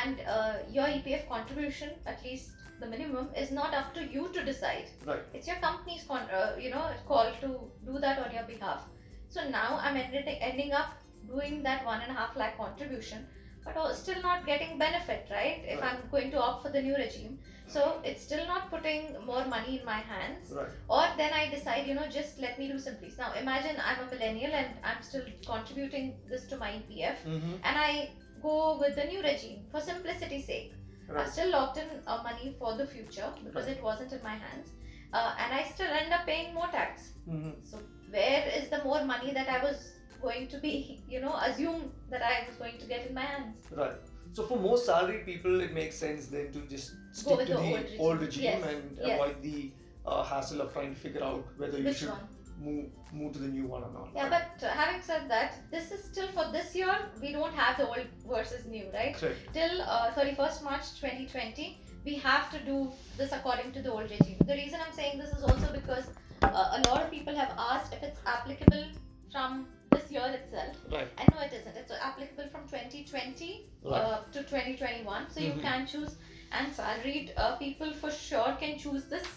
and 0.00 0.20
uh, 0.28 0.54
your 0.70 0.84
EPF 0.96 1.28
contribution, 1.28 1.90
at 2.06 2.22
least 2.24 2.50
the 2.80 2.86
minimum, 2.86 3.28
is 3.36 3.50
not 3.50 3.72
up 3.74 3.94
to 3.94 4.04
you 4.06 4.28
to 4.34 4.44
decide. 4.44 4.86
Right. 5.06 5.22
It's 5.32 5.46
your 5.46 5.56
company's 5.56 6.04
con- 6.10 6.28
uh, 6.40 6.56
you 6.60 6.70
know 6.70 6.84
call 7.08 7.32
to 7.40 7.48
do 7.90 7.98
that 8.06 8.18
on 8.26 8.34
your 8.34 8.44
behalf. 8.44 8.82
So 9.28 9.48
now 9.48 9.78
I'm 9.82 9.96
ended- 9.96 10.28
ending 10.50 10.72
up 10.72 10.90
doing 11.26 11.62
that 11.62 11.84
one 11.86 12.00
and 12.02 12.10
a 12.10 12.14
half 12.20 12.36
lakh 12.36 12.56
contribution, 12.58 13.26
but 13.64 13.94
still 13.94 14.20
not 14.22 14.46
getting 14.46 14.78
benefit, 14.78 15.26
right? 15.30 15.62
If 15.64 15.80
Right. 15.80 15.94
I'm 15.94 16.10
going 16.10 16.30
to 16.36 16.42
opt 16.42 16.62
for 16.66 16.70
the 16.76 16.82
new 16.82 16.96
regime, 16.96 17.38
so 17.74 17.82
it's 18.04 18.22
still 18.28 18.44
not 18.46 18.70
putting 18.70 19.02
more 19.26 19.44
money 19.52 19.78
in 19.78 19.84
my 19.84 19.98
hands 20.12 20.52
Right. 20.52 20.68
or 20.88 21.04
then 21.16 21.32
I 21.32 21.48
decide, 21.54 21.86
you 21.86 21.94
know, 21.94 22.06
just 22.08 22.40
let 22.40 22.58
me 22.58 22.66
do 22.72 22.78
simply. 22.78 23.12
Now 23.18 23.32
imagine 23.42 23.76
I'm 23.88 24.00
a 24.06 24.10
millennial 24.14 24.52
and 24.60 24.68
I'm 24.84 25.02
still 25.02 25.22
contributing 25.46 26.14
this 26.28 26.46
to 26.48 26.56
my 26.64 26.70
EPF 26.78 27.18
Mm-hmm. 27.26 27.54
and 27.64 27.78
I 27.86 28.10
go 28.42 28.78
with 28.80 28.96
the 28.96 29.04
new 29.12 29.22
regime 29.22 29.60
for 29.70 29.80
simplicity's 29.80 30.46
sake. 30.46 30.72
Right. 31.08 31.26
I 31.26 31.30
still 31.30 31.50
locked 31.50 31.78
in 31.78 31.88
uh, 32.06 32.22
money 32.22 32.54
for 32.58 32.76
the 32.76 32.86
future 32.86 33.30
because 33.44 33.66
Right. 33.66 33.76
it 33.76 33.82
wasn't 33.82 34.12
in 34.18 34.22
my 34.22 34.36
hands 34.46 34.68
uh, 35.12 35.34
and 35.38 35.54
I 35.60 35.62
still 35.64 35.90
end 36.02 36.12
up 36.12 36.26
paying 36.26 36.52
more 36.54 36.68
tax. 36.68 37.12
Mm-hmm. 37.28 37.50
So 37.70 37.78
where 38.10 38.44
is 38.58 38.68
the 38.70 38.82
more 38.84 39.04
money 39.04 39.32
that 39.32 39.48
I 39.48 39.62
was 39.62 39.92
going 40.22 40.48
to 40.48 40.58
be, 40.58 41.02
you 41.08 41.20
know, 41.20 41.34
assume 41.48 41.92
that 42.10 42.22
I 42.22 42.46
was 42.48 42.56
going 42.56 42.78
to 42.78 42.86
get 42.86 43.06
in 43.06 43.14
my 43.14 43.22
hands? 43.34 43.56
Right. 43.84 43.92
So 44.32 44.44
for 44.44 44.58
most 44.58 44.86
salaried 44.86 45.24
people, 45.26 45.60
it 45.60 45.72
makes 45.72 45.96
sense 45.96 46.26
then 46.26 46.52
to 46.52 46.60
just 46.72 46.92
stick 47.12 47.36
with 47.36 47.46
to 47.48 47.54
the 47.54 47.58
old 47.60 47.76
regime. 47.82 48.00
old 48.00 48.20
regime 48.20 48.42
Yes, 48.44 48.64
and 48.64 48.98
yes. 48.98 49.20
avoid 49.20 49.42
the 49.42 49.70
uh, 50.06 50.22
hassle 50.22 50.60
of 50.60 50.72
trying 50.72 50.94
to 50.94 51.00
figure 51.00 51.22
out 51.22 51.44
whether 51.56 51.78
you 51.78 51.92
should 51.92 52.10
one? 52.10 52.28
move 52.60 52.86
move 53.12 53.32
to 53.32 53.40
the 53.40 53.48
new 53.48 53.66
one 53.66 53.82
or 53.82 53.92
not. 53.92 54.08
Yeah, 54.14 54.28
right? 54.28 54.42
but 54.60 54.66
uh, 54.66 54.70
having 54.70 55.02
said 55.02 55.28
that, 55.28 55.54
this 55.72 55.90
is 55.90 56.04
still 56.04 56.28
for 56.28 56.44
this 56.52 56.74
year. 56.76 56.96
We 57.20 57.32
don't 57.32 57.54
have 57.54 57.76
the 57.78 57.88
old 57.88 58.06
versus 58.28 58.66
new, 58.66 58.84
right? 58.94 59.14
Correct. 59.16 59.52
till 59.52 59.82
uh, 59.82 60.12
31st 60.12 60.62
March 60.62 60.86
2020, 61.00 61.78
we 62.04 62.14
have 62.14 62.50
to 62.52 62.60
do 62.60 62.92
this 63.18 63.32
according 63.32 63.72
to 63.72 63.82
the 63.82 63.90
old 63.90 64.10
regime. 64.10 64.36
The 64.46 64.54
reason 64.54 64.78
I'm 64.86 64.92
saying 64.92 65.18
this 65.18 65.32
is 65.32 65.42
also 65.42 65.72
because 65.72 66.04
uh, 66.42 66.78
a 66.78 66.88
lot 66.88 67.02
of 67.02 67.10
people 67.10 67.34
have 67.34 67.52
asked 67.58 67.92
if 67.94 68.02
it's 68.02 68.20
applicable 68.26 68.84
from 69.32 69.66
year 70.10 70.26
itself. 70.38 70.76
Right. 70.92 71.08
And 71.18 71.28
no, 71.34 71.40
it 71.42 71.52
isn't. 71.52 71.76
It's 71.76 71.92
applicable 71.92 72.48
from 72.50 72.62
2020 72.68 73.66
uh, 73.86 74.20
to 74.32 74.42
2021. 74.42 75.30
So 75.30 75.40
you 75.40 75.52
Mhm. 75.52 75.60
can 75.62 75.86
choose, 75.86 76.16
and 76.52 76.72
salaried 76.72 77.32
uh, 77.36 77.56
people 77.56 77.92
for 77.92 78.10
sure 78.10 78.56
can 78.60 78.78
choose 78.78 79.04
this. 79.14 79.28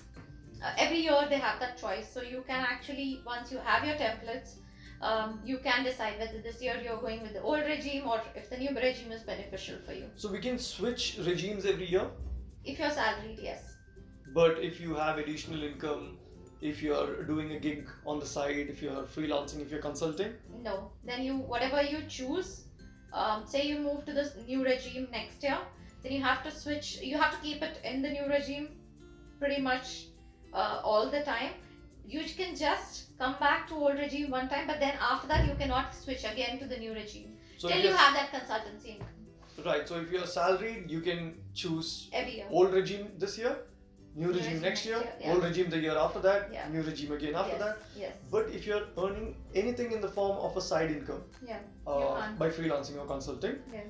Uh, 0.63 0.73
every 0.77 0.99
year 1.07 1.21
they 1.29 1.37
have 1.37 1.59
that 1.59 1.77
choice. 1.77 2.11
So 2.13 2.21
you 2.21 2.43
can 2.47 2.65
actually, 2.73 3.21
once 3.25 3.51
you 3.51 3.59
have 3.59 3.85
your 3.85 3.95
templates, 3.95 4.55
um, 5.01 5.41
you 5.45 5.57
can 5.57 5.83
decide 5.83 6.17
whether 6.19 6.39
this 6.41 6.61
year 6.61 6.75
you're 6.83 7.01
going 7.05 7.21
with 7.21 7.33
the 7.33 7.41
old 7.41 7.59
regime 7.71 8.07
or 8.07 8.21
if 8.35 8.49
the 8.49 8.57
new 8.57 8.73
regime 8.75 9.11
is 9.11 9.23
beneficial 9.23 9.77
for 9.85 9.93
you. 9.93 10.05
So 10.15 10.31
we 10.31 10.39
can 10.39 10.57
switch 10.57 11.17
regimes 11.25 11.65
every 11.65 11.89
year, 11.89 12.07
If 12.63 12.79
you're 12.79 12.89
salaried, 12.89 13.39
yes. 13.39 13.61
but 14.33 14.59
if 14.59 14.79
you 14.79 14.95
have 14.95 15.17
additional 15.17 15.61
income, 15.63 16.17
if 16.71 16.81
you're 16.81 17.23
doing 17.23 17.51
a 17.51 17.59
gig 17.59 17.87
on 18.05 18.19
the 18.19 18.25
side, 18.25 18.67
if 18.73 18.81
you're 18.81 19.03
freelancing, 19.15 19.61
if 19.61 19.71
you're 19.71 19.85
consulting, 19.85 20.33
No. 20.67 20.91
Then 21.09 21.23
you 21.23 21.37
whatever 21.53 21.81
you 21.81 21.99
choose, 22.07 22.51
um, 23.11 23.45
say 23.45 23.63
you 23.67 23.79
move 23.79 24.05
to 24.05 24.13
this 24.13 24.31
new 24.47 24.63
regime 24.63 25.07
next 25.11 25.43
year, 25.43 25.57
then 26.03 26.13
you 26.13 26.21
have 26.23 26.43
to 26.43 26.51
switch. 26.51 27.01
You 27.01 27.17
have 27.17 27.35
to 27.35 27.41
keep 27.47 27.61
it 27.61 27.79
in 27.83 28.01
the 28.01 28.09
new 28.09 28.27
regime, 28.27 28.69
pretty 29.39 29.61
much 29.61 30.07
uh, 30.53 30.81
all 30.91 31.09
the 31.17 31.23
time. 31.33 31.53
you 32.13 32.21
can 32.37 32.55
just 32.59 33.17
come 33.19 33.35
back 33.41 33.61
to 33.67 33.75
old 33.83 33.99
regime 33.99 34.31
one 34.31 34.47
time, 34.53 34.65
but 34.71 34.79
then 34.79 34.95
after 35.09 35.27
that 35.27 35.45
you 35.49 35.53
cannot 35.59 35.93
switch 35.99 36.25
again 36.31 36.59
to 36.63 36.65
the 36.71 36.79
new 36.81 36.93
regime 36.93 37.29
So 37.57 37.69
till 37.69 37.85
you 37.85 37.93
have 37.99 38.17
that 38.17 38.33
consultancy 38.33 38.89
income 38.95 39.13
right. 39.65 39.87
So 39.87 39.99
if 39.99 40.11
you're 40.11 40.25
salaried, 40.25 40.89
you 40.89 41.01
can 41.01 41.35
choose 41.53 42.09
every 42.13 42.37
year. 42.37 42.45
old 42.49 42.73
regime 42.73 43.11
this 43.17 43.37
year, 43.37 43.57
new 44.15 44.31
regime 44.31 44.61
next 44.61 44.85
year, 44.85 45.01
yeah. 45.19 45.33
old 45.33 45.43
regime 45.43 45.69
the 45.69 45.79
year 45.79 45.97
after 45.97 46.19
that, 46.19 46.49
Yeah. 46.53 46.67
new 46.69 46.81
regime 46.81 47.11
again 47.13 47.35
after 47.35 47.57
yes, 47.57 47.61
that. 47.63 47.77
Yes. 47.95 48.15
But 48.31 48.49
if 48.49 48.67
you're 48.67 48.85
earning 48.97 49.35
anything 49.55 49.91
in 49.91 50.01
the 50.01 50.07
form 50.07 50.37
of 50.37 50.57
a 50.57 50.61
side 50.61 50.91
income 50.91 51.23
Yeah. 51.41 51.59
uh, 51.87 52.31
by 52.41 52.49
freelancing 52.49 52.99
or 53.03 53.07
consulting, 53.07 53.55
Yeah. 53.73 53.81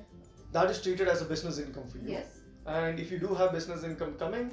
that 0.52 0.70
is 0.70 0.80
treated 0.82 1.08
as 1.08 1.22
a 1.22 1.26
business 1.26 1.58
income 1.58 1.88
for 1.88 1.98
you. 1.98 2.10
Yes. 2.18 2.40
And 2.66 2.98
if 2.98 3.10
you 3.10 3.18
do 3.18 3.34
have 3.34 3.52
business 3.52 3.84
income 3.84 4.14
coming, 4.14 4.50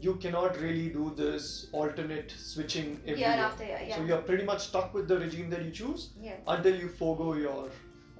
you 0.00 0.16
cannot 0.16 0.60
really 0.60 0.88
do 0.88 1.14
this 1.16 1.68
alternate 1.72 2.32
switching 2.36 3.00
every 3.06 3.20
Year 3.20 3.30
year. 3.30 3.44
after 3.48 3.64
year. 3.64 3.80
Yeah. 3.86 3.96
So 3.96 4.04
you're 4.04 4.22
pretty 4.30 4.44
much 4.44 4.62
stuck 4.68 4.92
with 4.92 5.06
the 5.08 5.18
regime 5.18 5.48
that 5.50 5.62
you 5.64 5.70
choose 5.70 6.10
yeah. 6.20 6.36
until 6.48 6.74
you 6.74 6.88
forego 6.88 7.34
your 7.34 7.70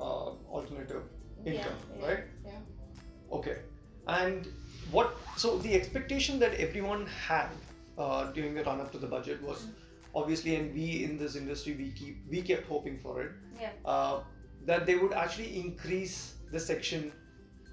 uh, 0.00 0.28
alternative 0.58 1.02
income, 1.44 1.76
right? 2.00 2.24
Yeah. 2.44 2.60
Okay. 3.38 3.56
And 4.06 4.46
what? 4.90 5.16
So 5.36 5.58
the 5.58 5.74
expectation 5.74 6.38
that 6.40 6.54
everyone 6.54 7.06
had 7.06 7.48
uh, 7.98 8.30
during 8.32 8.54
the 8.54 8.64
run 8.64 8.80
up 8.80 8.92
to 8.92 8.98
the 8.98 9.06
budget 9.06 9.42
was 9.42 9.58
Mm. 9.64 9.72
obviously, 10.20 10.54
and 10.56 10.74
we 10.74 11.04
in 11.04 11.18
this 11.18 11.34
industry 11.36 11.74
we 11.82 11.90
keep 11.92 12.18
we 12.30 12.42
kept 12.42 12.66
hoping 12.68 12.98
for 13.04 13.22
it 13.22 13.32
Yeah. 13.60 13.70
uh, 13.84 14.20
that 14.66 14.86
they 14.86 14.94
would 14.96 15.12
actually 15.12 15.56
increase 15.60 16.34
the 16.52 16.60
section 16.60 17.12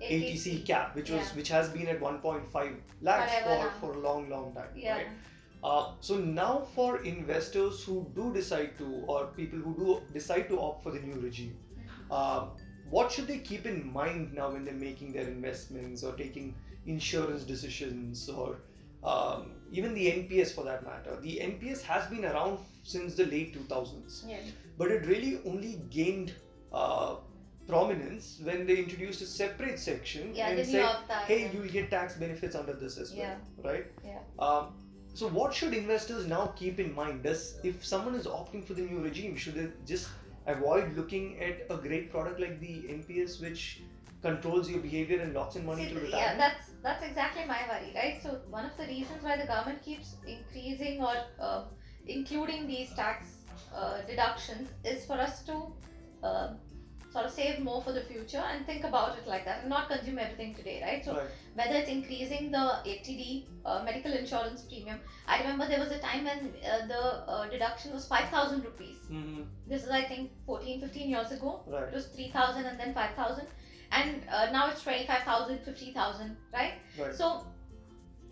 80C 0.02 0.66
cap, 0.66 0.96
which 0.96 1.12
was 1.12 1.34
which 1.40 1.50
has 1.50 1.70
been 1.70 1.88
at 1.88 2.00
1.5 2.00 2.76
lakhs 3.02 3.34
Forever 3.34 3.44
for, 3.44 3.66
now. 3.66 3.72
for 3.82 3.92
a 3.94 4.00
long, 4.08 4.30
long 4.30 4.54
time. 4.56 4.72
Yeah. 4.76 4.96
Right? 4.98 5.08
Uh, 5.64 5.92
so 6.00 6.18
now 6.18 6.54
for 6.76 7.04
investors 7.04 7.84
who 7.84 7.98
do 8.16 8.34
decide 8.34 8.76
to, 8.80 8.86
or 9.08 9.28
people 9.28 9.60
who 9.60 9.76
do 9.82 10.02
decide 10.14 10.48
to 10.50 10.60
opt 10.60 10.82
for 10.84 10.92
the 10.92 11.00
new 11.00 11.20
regime, 11.20 11.56
uh, 12.10 12.48
what 12.90 13.12
should 13.12 13.28
they 13.28 13.38
keep 13.38 13.68
in 13.68 13.94
mind 13.94 14.34
now 14.34 14.50
when 14.52 14.66
they're 14.66 14.74
making 14.90 15.14
their 15.14 15.28
investments 15.28 16.04
or 16.04 16.14
taking 16.14 16.56
insurance 16.86 17.44
decisions 17.44 18.30
or 18.30 18.58
um, 19.04 19.52
even 19.72 19.94
the 19.94 20.08
NPS 20.08 20.54
for 20.54 20.64
that 20.66 20.84
matter? 20.86 21.18
The 21.22 21.38
NPS 21.38 21.82
has 21.84 22.08
been 22.10 22.26
around 22.26 22.60
since 22.84 23.16
the 23.16 23.26
late 23.26 23.56
2000s 23.56 24.24
Yeah. 24.28 24.38
but 24.78 24.92
it 24.92 25.06
really 25.06 25.40
only 25.46 25.82
gained 25.90 26.34
uh, 26.74 27.16
prominence 27.68 28.40
when 28.44 28.66
they 28.66 28.78
introduced 28.78 29.22
a 29.22 29.26
separate 29.26 29.80
section 29.80 30.34
Yeah. 30.36 30.50
and 30.50 30.66
said. 30.68 30.96
"Hey, 31.28 31.52
you'll 31.54 31.68
get 31.72 31.90
tax 31.92 32.16
benefits 32.18 32.56
under 32.56 32.74
this 32.74 32.98
as 32.98 33.12
well." 33.12 33.20
Yeah. 33.20 33.36
Right? 33.70 33.86
Yeah. 34.04 34.20
Um, 34.40 34.74
so, 35.14 35.28
what 35.28 35.54
should 35.54 35.74
investors 35.74 36.26
now 36.26 36.48
keep 36.56 36.80
in 36.80 36.94
mind? 36.96 37.24
Does 37.24 37.60
if 37.64 37.86
someone 37.86 38.16
is 38.16 38.26
opting 38.28 38.64
for 38.66 38.74
the 38.74 38.82
new 38.82 39.00
regime, 39.04 39.36
should 39.36 39.56
they 39.56 39.68
just 39.86 40.10
avoid 40.48 40.96
looking 40.98 41.40
at 41.40 41.66
a 41.70 41.78
great 41.78 42.12
product 42.12 42.40
like 42.40 42.60
the 42.60 42.76
NPS, 42.98 43.42
which 43.42 43.82
controls 44.22 44.70
your 44.70 44.80
behavior 44.80 45.20
and 45.22 45.34
locks 45.34 45.56
in 45.56 45.66
money 45.66 45.86
See, 45.88 45.94
to 45.94 46.00
retirement? 46.00 46.22
yeah, 46.22 46.38
that's 46.38 46.71
that's 46.84 47.04
exactly 47.04 47.44
my 47.46 47.60
worry, 47.68 47.92
right? 47.96 48.22
So 48.22 48.40
one 48.50 48.66
of 48.66 48.76
the 48.78 48.86
reasons 48.86 49.24
why 49.24 49.38
the 49.38 49.46
government 49.46 49.82
keeps 49.82 50.16
increasing 50.26 51.02
or 51.02 51.16
uh, 51.40 51.62
including 52.08 52.68
these 52.68 52.92
tax 52.94 53.38
uh, 53.74 54.02
deductions 54.08 54.70
is 54.84 55.06
for 55.06 55.14
us 55.14 55.42
to 55.44 55.74
uh, 56.24 56.48
sort 57.12 57.26
of 57.26 57.32
save 57.32 57.60
more 57.60 57.82
for 57.82 57.92
the 57.92 58.02
future 58.02 58.44
and 58.52 58.66
think 58.66 58.84
about 58.84 59.18
it 59.18 59.28
like 59.28 59.44
that 59.46 59.60
and 59.60 59.70
not 59.70 59.88
consume 59.88 60.18
everything 60.18 60.54
today, 60.54 60.80
right? 60.82 61.04
So 61.04 61.14
Right. 61.14 61.30
whether 61.54 61.76
it's 61.76 61.90
increasing 61.90 62.52
the 62.52 62.80
80D 62.86 63.46
uh, 63.66 63.82
medical 63.84 64.14
insurance 64.14 64.62
premium, 64.62 65.00
I 65.28 65.38
remember 65.38 65.68
there 65.68 65.80
was 65.80 65.92
a 65.92 66.00
time 66.00 66.24
when 66.24 66.54
uh, 66.64 66.86
the 66.88 67.02
uh, 67.30 67.46
deduction 67.48 67.92
was 67.92 68.06
five 68.06 68.30
thousand 68.30 68.64
rupees. 68.64 68.98
Mhm. 69.10 69.46
This 69.68 69.84
is 69.84 69.90
I 69.90 70.04
think 70.04 70.32
14, 70.46 70.80
15 70.80 71.10
years 71.10 71.32
ago. 71.32 71.60
It 71.68 71.72
Right. 71.72 71.92
was 71.94 72.06
3000 72.06 72.66
and 72.66 72.80
then 72.80 72.94
5000 72.94 73.48
and 73.92 74.22
uh, 74.32 74.52
now 74.52 74.70
it's 74.70 74.82
25000 74.84 75.60
50000 75.66 76.38
right 76.54 76.74
Right. 77.00 77.16
so 77.16 77.46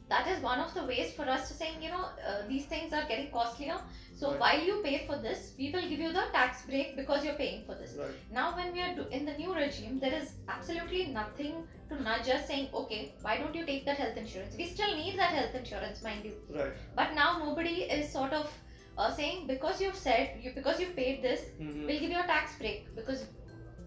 that 0.10 0.28
is 0.28 0.42
one 0.42 0.60
of 0.60 0.74
the 0.74 0.84
ways 0.86 1.14
for 1.14 1.24
us 1.30 1.48
to 1.50 1.54
saying 1.54 1.82
you 1.84 1.90
know 1.90 2.06
uh, 2.28 2.48
these 2.48 2.66
things 2.66 2.94
are 2.94 3.08
getting 3.08 3.30
costlier 3.32 3.80
so 4.20 4.32
Right. 4.32 4.40
while 4.44 4.62
you 4.70 4.76
pay 4.86 5.06
for 5.10 5.18
this 5.26 5.54
we 5.58 5.72
will 5.74 5.88
give 5.92 6.00
you 6.06 6.12
the 6.14 6.24
tax 6.38 6.64
break 6.70 6.96
because 7.02 7.24
you're 7.26 7.40
paying 7.42 7.60
for 7.68 7.76
this 7.82 7.96
Right. 8.00 8.16
now 8.40 8.48
when 8.56 8.72
we 8.74 8.82
are 8.86 8.94
do- 8.96 9.08
in 9.18 9.26
the 9.26 9.36
new 9.42 9.54
regime 9.54 10.00
there 10.06 10.14
is 10.22 10.32
absolutely 10.56 11.04
nothing 11.20 11.54
to 11.90 12.02
nudge 12.08 12.30
us 12.38 12.48
saying 12.48 12.70
okay 12.82 13.02
why 13.22 13.38
don't 13.38 13.54
you 13.60 13.66
take 13.68 13.86
that 13.86 13.98
health 13.98 14.18
insurance 14.24 14.56
we 14.64 14.66
still 14.74 14.96
need 14.96 15.20
that 15.20 15.32
health 15.40 15.56
insurance 15.62 16.02
mind 16.08 16.26
you 16.26 16.34
Right. 16.62 16.74
but 16.96 17.14
now 17.22 17.30
nobody 17.46 17.76
is 18.00 18.12
sort 18.12 18.34
of 18.34 18.50
uh, 18.98 19.12
saying 19.20 19.46
because 19.48 19.80
you've 19.82 19.96
said 20.08 20.40
you 20.42 20.52
because 20.56 20.80
you've 20.80 20.96
paid 20.96 21.22
this 21.28 21.42
Mhm. 21.62 21.86
we'll 21.86 22.00
give 22.06 22.12
you 22.18 22.22
a 22.24 22.30
tax 22.36 22.58
break 22.64 22.82
because 22.96 23.22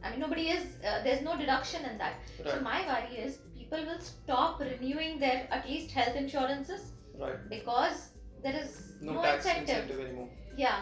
I 0.04 0.11
mean 0.11 0.21
nobody 0.21 0.49
is 0.49 0.64
uh, 0.85 1.02
there's 1.04 1.23
no 1.23 1.37
deduction 1.37 1.85
in 1.85 1.99
that. 1.99 2.14
So 2.44 2.61
my 2.61 2.78
worry 2.87 3.16
is 3.25 3.38
people 3.59 3.85
will 3.85 4.00
stop 4.00 4.61
renewing 4.61 5.18
their 5.18 5.47
at 5.50 5.68
least 5.68 5.90
health 5.92 6.16
insurances 6.16 6.92
Right. 7.18 7.38
because 7.49 8.09
there 8.42 8.56
is 8.62 8.92
No, 9.00 9.12
no, 9.14 9.23
tax 9.23 9.44
incentive. 9.47 9.68
incentive 9.82 10.00
anymore. 10.06 10.28
Yeah, 10.56 10.80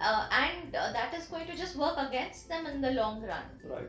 uh, 0.00 0.28
and 0.30 0.74
uh, 0.74 0.92
that 0.92 1.14
is 1.14 1.26
going 1.26 1.46
to 1.46 1.56
just 1.56 1.76
work 1.76 1.96
against 1.98 2.48
them 2.48 2.66
in 2.66 2.80
the 2.80 2.92
long 2.92 3.22
run. 3.22 3.42
Right. 3.64 3.88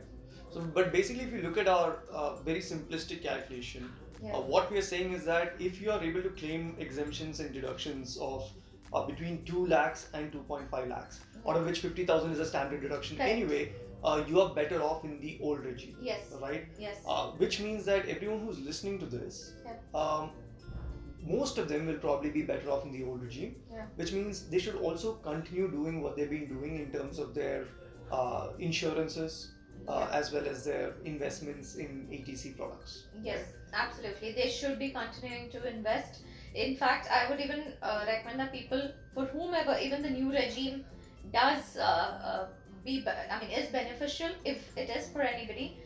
So, 0.50 0.60
but 0.60 0.92
basically, 0.92 1.22
if 1.24 1.32
you 1.32 1.42
look 1.42 1.56
at 1.58 1.68
our 1.68 2.00
uh, 2.12 2.36
very 2.42 2.60
simplistic 2.60 3.22
calculation, 3.22 3.90
Yeah. 4.24 4.34
uh, 4.36 4.40
what 4.54 4.70
we 4.72 4.78
are 4.78 4.88
saying 4.88 5.12
is 5.18 5.24
that 5.28 5.54
if 5.68 5.80
you 5.82 5.90
are 5.92 6.02
able 6.08 6.22
to 6.26 6.30
claim 6.40 6.66
exemptions 6.78 7.40
and 7.44 7.52
deductions 7.54 8.18
of 8.20 8.50
uh, 8.92 9.06
between 9.06 9.38
2 9.46 9.66
lakhs 9.66 10.08
and 10.14 10.30
2.5 10.32 10.88
lakhs, 10.90 11.20
out 11.48 11.56
of 11.56 11.64
which 11.66 11.80
50,000 11.80 12.32
is 12.32 12.38
a 12.38 12.46
standard 12.46 12.82
deduction 12.82 13.16
Correct. 13.16 13.32
anyway, 13.32 13.72
uh, 14.04 14.24
you 14.26 14.40
are 14.40 14.54
better 14.54 14.82
off 14.82 15.04
in 15.04 15.20
the 15.20 15.38
old 15.40 15.64
regime, 15.64 15.96
Yes. 16.00 16.32
right? 16.40 16.66
Yes. 16.78 17.02
Uh, 17.06 17.30
which 17.42 17.60
means 17.60 17.84
that 17.84 18.08
everyone 18.08 18.40
who's 18.40 18.60
listening 18.60 18.98
to 18.98 19.06
this, 19.06 19.52
Yep. 19.64 19.94
um, 19.94 20.30
most 21.22 21.58
of 21.58 21.68
them 21.68 21.86
will 21.86 21.98
probably 21.98 22.30
be 22.30 22.42
better 22.42 22.70
off 22.70 22.84
in 22.84 22.92
the 22.92 23.04
old 23.04 23.22
regime, 23.22 23.54
Yeah. 23.70 23.86
which 23.96 24.12
means 24.12 24.48
they 24.50 24.58
should 24.58 24.76
also 24.76 25.14
continue 25.14 25.70
doing 25.70 26.02
what 26.02 26.16
they've 26.16 26.30
been 26.30 26.48
doing 26.48 26.76
in 26.76 26.90
terms 26.92 27.18
of 27.18 27.34
their 27.34 27.66
uh, 28.10 28.48
insurances 28.58 29.52
uh, 29.88 30.08
as 30.12 30.32
well 30.32 30.46
as 30.46 30.64
their 30.64 30.94
investments 31.04 31.76
in 31.76 32.06
80C 32.10 32.52
products. 32.56 33.06
Yes, 33.22 33.54
absolutely. 33.72 34.32
They 34.32 34.48
should 34.48 34.78
be 34.78 34.90
continuing 34.90 35.50
to 35.50 35.66
invest. 35.66 36.22
In 36.54 36.76
fact, 36.76 37.08
I 37.10 37.28
would 37.30 37.40
even 37.40 37.72
uh, 37.82 38.04
recommend 38.06 38.40
that 38.40 38.52
people, 38.52 38.90
for 39.14 39.24
whomever, 39.26 39.76
even 39.80 40.02
the 40.02 40.10
new 40.10 40.30
regime 40.30 40.84
does 41.32 41.76
uh, 41.78 41.82
uh, 41.82 42.46
be, 42.84 43.04
I 43.06 43.40
mean, 43.40 43.50
is 43.50 43.68
beneficial 43.70 44.30
if 44.44 44.76
it 44.76 44.90
is 44.90 45.08
for 45.08 45.22
anybody. 45.22 45.78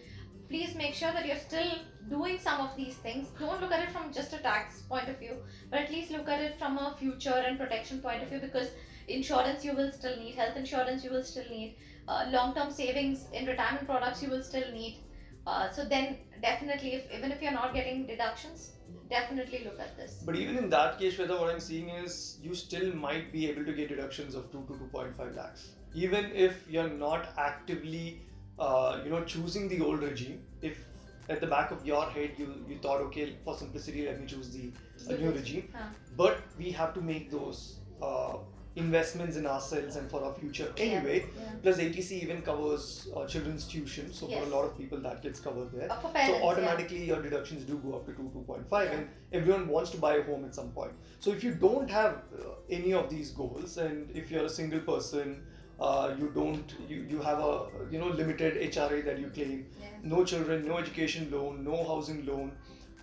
Please 0.48 0.74
make 0.74 0.94
sure 0.94 1.12
that 1.12 1.26
you're 1.26 1.36
still 1.36 1.70
doing 2.08 2.38
some 2.38 2.60
of 2.60 2.76
these 2.76 2.94
things. 2.94 3.28
Don't 3.38 3.60
look 3.60 3.72
at 3.72 3.82
it 3.82 3.90
from 3.90 4.12
just 4.12 4.32
a 4.32 4.38
tax 4.38 4.82
point 4.82 5.08
of 5.08 5.18
view, 5.18 5.36
but 5.70 5.80
at 5.80 5.90
least 5.90 6.10
look 6.10 6.28
at 6.28 6.40
it 6.40 6.58
from 6.58 6.78
a 6.78 6.94
future 6.98 7.42
and 7.46 7.58
protection 7.58 8.00
point 8.00 8.22
of 8.22 8.28
view 8.28 8.38
because 8.38 8.68
insurance 9.08 9.64
you 9.64 9.74
will 9.74 9.90
still 9.90 10.16
need, 10.16 10.34
health 10.36 10.56
insurance 10.56 11.02
you 11.02 11.10
will 11.10 11.24
still 11.24 11.48
need, 11.50 11.76
uh, 12.06 12.26
long-term 12.30 12.70
savings 12.70 13.26
in 13.32 13.46
retirement 13.46 13.86
products 13.86 14.22
you 14.22 14.30
will 14.30 14.42
still 14.42 14.70
need. 14.72 15.00
Uh, 15.46 15.70
so 15.70 15.84
then 15.84 16.18
definitely 16.42 16.94
if 16.94 17.12
even 17.12 17.32
if 17.32 17.42
you're 17.42 17.52
not 17.52 17.74
getting 17.74 18.06
deductions 18.06 18.72
definitely 19.08 19.62
look 19.64 19.78
at 19.80 19.96
this 19.96 20.22
But 20.24 20.36
even 20.36 20.56
in 20.56 20.70
that 20.70 20.98
case, 20.98 21.18
whether 21.18 21.38
what 21.38 21.50
I'm 21.50 21.60
seeing 21.60 21.88
is 21.90 22.38
you 22.42 22.54
still 22.54 22.94
might 22.94 23.32
be 23.32 23.48
able 23.48 23.64
to 23.64 23.72
get 23.72 23.88
deductions 23.88 24.34
of 24.34 24.50
2 24.52 24.64
to 24.68 24.72
2.5 24.74 25.36
lakhs. 25.36 25.70
Even 25.94 26.30
if 26.34 26.68
you're 26.68 26.88
not 26.88 27.28
actively, 27.38 28.20
uh, 28.58 29.00
you 29.04 29.10
know, 29.10 29.24
choosing 29.24 29.68
the 29.68 29.80
old 29.80 30.02
regime, 30.02 30.42
if 30.62 30.84
at 31.28 31.40
the 31.40 31.46
back 31.46 31.70
of 31.70 31.84
your 31.84 32.04
head 32.10 32.32
you, 32.36 32.64
you 32.68 32.78
thought, 32.78 33.00
okay, 33.00 33.36
for 33.44 33.56
simplicity, 33.56 34.06
let 34.06 34.20
me 34.20 34.26
choose 34.26 34.50
the 34.50 34.70
a 35.08 35.18
new 35.18 35.30
regime. 35.30 35.68
Huh. 35.74 35.88
But 36.16 36.38
we 36.58 36.70
have 36.72 36.94
to 36.94 37.00
make 37.00 37.30
those 37.30 37.78
uh, 38.02 38.38
investments 38.76 39.36
in 39.36 39.46
ourselves 39.46 39.96
and 39.96 40.10
for 40.10 40.22
our 40.22 40.34
future 40.34 40.72
anyway. 40.76 41.24
Yeah. 41.36 41.42
Plus, 41.62 41.78
80C 41.78 42.22
even 42.22 42.42
covers 42.42 43.08
uh, 43.16 43.26
children's 43.26 43.64
tuition, 43.64 44.12
so 44.12 44.26
for 44.28 44.42
a 44.42 44.46
lot 44.46 44.64
of 44.66 44.76
people 44.78 44.98
that 45.00 45.22
gets 45.22 45.40
covered 45.40 45.72
there. 45.72 45.90
Uh, 45.90 45.96
for 45.96 46.08
So 46.08 46.12
parents 46.12 46.44
automatically 46.44 47.04
your 47.04 47.22
deductions 47.22 47.64
do 47.64 47.78
go 47.78 47.94
up 47.96 48.06
to 48.06 48.12
2, 48.12 48.30
2.5 48.46 48.84
Yeah. 48.84 48.92
and 48.92 49.08
everyone 49.32 49.66
wants 49.68 49.90
to 49.92 49.98
buy 49.98 50.16
a 50.16 50.22
home 50.22 50.44
at 50.44 50.54
some 50.54 50.70
point. 50.72 50.92
So 51.20 51.32
if 51.32 51.42
you 51.42 51.54
don't 51.54 51.90
have 51.90 52.22
uh, 52.38 52.50
any 52.70 52.92
of 52.92 53.08
these 53.10 53.30
goals 53.30 53.78
and 53.78 54.10
if 54.14 54.30
you're 54.30 54.44
a 54.44 54.54
single 54.60 54.80
person, 54.80 55.42
uh, 55.80 56.14
you 56.18 56.30
don't, 56.34 56.74
you, 56.88 57.04
you 57.08 57.20
have 57.20 57.38
a, 57.38 57.66
you 57.90 57.98
know, 57.98 58.08
limited 58.08 58.54
HRA 58.72 59.04
that 59.04 59.18
you 59.18 59.28
claim, 59.28 59.66
yeah. 59.80 59.86
no 60.02 60.24
children, 60.24 60.66
no 60.66 60.78
education 60.78 61.28
loan, 61.30 61.64
no 61.64 61.82
housing 61.84 62.24
loan, 62.26 62.52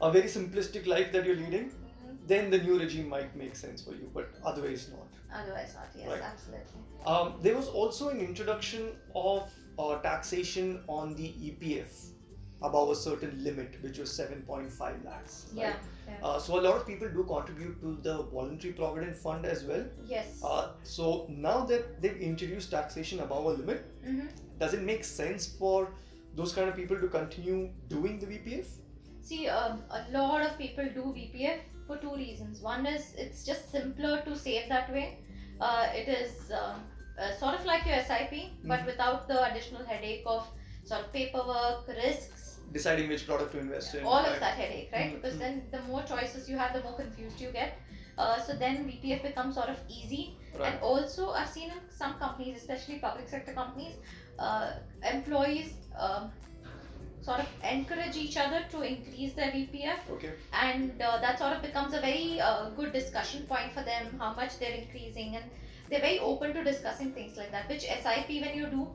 a 0.02 0.12
very 0.12 0.26
simplistic 0.28 0.86
life 0.88 1.12
that 1.12 1.26
you're 1.26 1.36
leading. 1.36 1.72
Then 2.28 2.50
the 2.50 2.58
new 2.58 2.80
regime 2.80 3.10
might 3.10 3.36
make 3.36 3.56
sense 3.56 3.82
for 3.84 3.92
you, 3.92 4.10
but 4.14 4.30
otherwise 4.46 4.90
not. 4.96 5.08
otherwise 5.42 5.76
not 5.76 5.88
yes 6.00 6.08
Right. 6.14 6.22
absolutely 6.32 6.82
Um, 7.12 7.34
there 7.46 7.56
was 7.60 7.68
also 7.80 8.10
an 8.10 8.20
introduction 8.26 8.84
of 9.22 9.52
uh, 9.78 9.96
taxation 10.04 10.68
on 10.88 11.16
the 11.16 11.30
EPF 11.48 11.96
above 12.68 12.92
a 12.92 12.96
certain 12.96 13.32
limit, 13.46 13.74
which 13.86 13.98
was 14.02 14.10
7.5 14.18 15.04
lakhs. 15.08 15.48
Right? 15.50 15.62
Yeah. 15.64 15.74
yeah. 16.08 16.20
Uh, 16.28 16.40
so 16.40 16.60
a 16.60 16.62
lot 16.68 16.78
of 16.78 16.86
people 16.92 17.10
do 17.18 17.24
contribute 17.32 17.82
to 17.82 17.98
the 18.08 18.14
voluntary 18.36 18.72
provident 18.74 19.18
fund 19.18 19.46
as 19.56 19.66
well. 19.72 19.84
yes. 20.14 20.40
Uh, 20.52 20.70
so 20.84 21.26
now 21.30 21.58
that 21.74 22.02
they've 22.02 22.22
introduced 22.30 22.72
taxation 22.78 23.20
above 23.28 23.46
a 23.46 23.50
limit, 23.64 23.84
hmm 24.06 24.28
does 24.60 24.74
it 24.76 24.84
make 24.88 25.04
sense 25.04 25.46
for 25.60 25.78
those 26.40 26.54
kind 26.54 26.70
of 26.70 26.76
people 26.76 26.98
to 27.04 27.08
continue 27.20 27.70
doing 27.90 28.20
the 28.20 28.28
VPF? 28.28 28.68
See, 29.30 29.48
um, 29.50 29.82
a 29.90 30.02
lot 30.18 30.42
of 30.46 30.58
people 30.58 30.86
do 30.98 31.02
VPF 31.18 31.60
for 31.88 31.98
two 31.98 32.16
reasons. 32.16 32.62
One 32.62 32.86
is 32.86 33.14
it's 33.18 33.46
just 33.46 33.72
simpler 33.72 34.22
to 34.26 34.36
save 34.36 34.70
that 34.70 34.92
way. 34.92 35.18
Uh, 35.60 35.88
it 35.94 36.08
is 36.08 36.52
um, 36.52 36.82
uh, 37.20 37.32
sort 37.36 37.56
of 37.56 37.66
like 37.66 37.86
your 37.86 38.00
SIP, 38.10 38.34
but 38.64 38.80
Mhm. 38.82 38.86
without 38.86 39.28
the 39.28 39.40
additional 39.52 39.84
headache 39.86 40.24
of 40.26 40.48
sort 40.84 41.02
of 41.02 41.14
paperwork, 41.14 41.88
risks, 41.88 42.42
Deciding 42.72 43.08
which 43.10 43.26
product 43.28 43.52
to 43.52 43.60
invest 43.60 43.94
in. 43.96 44.04
all 44.04 44.24
right? 44.24 44.34
of 44.34 44.40
that 44.40 44.56
headache, 44.58 44.90
right? 44.92 45.12
Mhm, 45.12 45.16
Because 45.22 45.38
then 45.38 45.68
the 45.72 45.82
more 45.82 46.02
choices 46.04 46.50
you 46.50 46.58
have, 46.58 46.74
the 46.74 46.82
more 46.82 46.94
confused 46.94 47.40
you 47.40 47.52
get. 47.52 47.74
Uh, 48.18 48.40
so 48.46 48.54
then 48.54 48.86
VPF 48.88 49.22
becomes 49.22 49.56
sort 49.56 49.70
of 49.70 49.78
easy. 49.88 50.24
Right. 50.58 50.74
And 50.74 50.82
also, 50.82 51.32
I've 51.32 51.50
seen 51.50 51.70
in 51.72 51.80
some 52.02 52.14
companies, 52.24 52.58
especially 52.58 52.98
public 53.00 53.28
sector 53.30 53.54
companies, 53.54 53.94
uh, 54.40 54.72
employees 55.16 55.74
um, 55.98 56.32
sort 57.24 57.40
of 57.40 57.48
encourage 57.64 58.18
each 58.18 58.38
other 58.38 58.62
to 58.72 58.82
increase 58.82 59.34
their 59.34 59.52
VPF 59.52 60.00
Okay. 60.12 60.32
and 60.52 61.02
uh, 61.02 61.20
that 61.22 61.40
sort 61.40 61.54
of 61.54 61.62
becomes 61.62 61.94
a 61.94 62.02
very 62.02 62.40
uh, 62.42 62.70
good 62.72 62.92
discussion 62.94 63.44
point 63.44 63.72
for 63.74 63.84
them 63.84 64.08
how 64.20 64.34
much 64.34 64.60
they're 64.60 64.78
increasing 64.84 65.36
and 65.38 65.46
they're 65.90 66.02
very 66.02 66.20
open 66.20 66.54
to 66.54 66.64
discussing 66.64 67.12
things 67.12 67.38
like 67.38 67.52
that 67.52 67.70
which 67.70 67.82
sip 67.82 68.30
when 68.46 68.56
you 68.58 68.68
do 68.68 68.88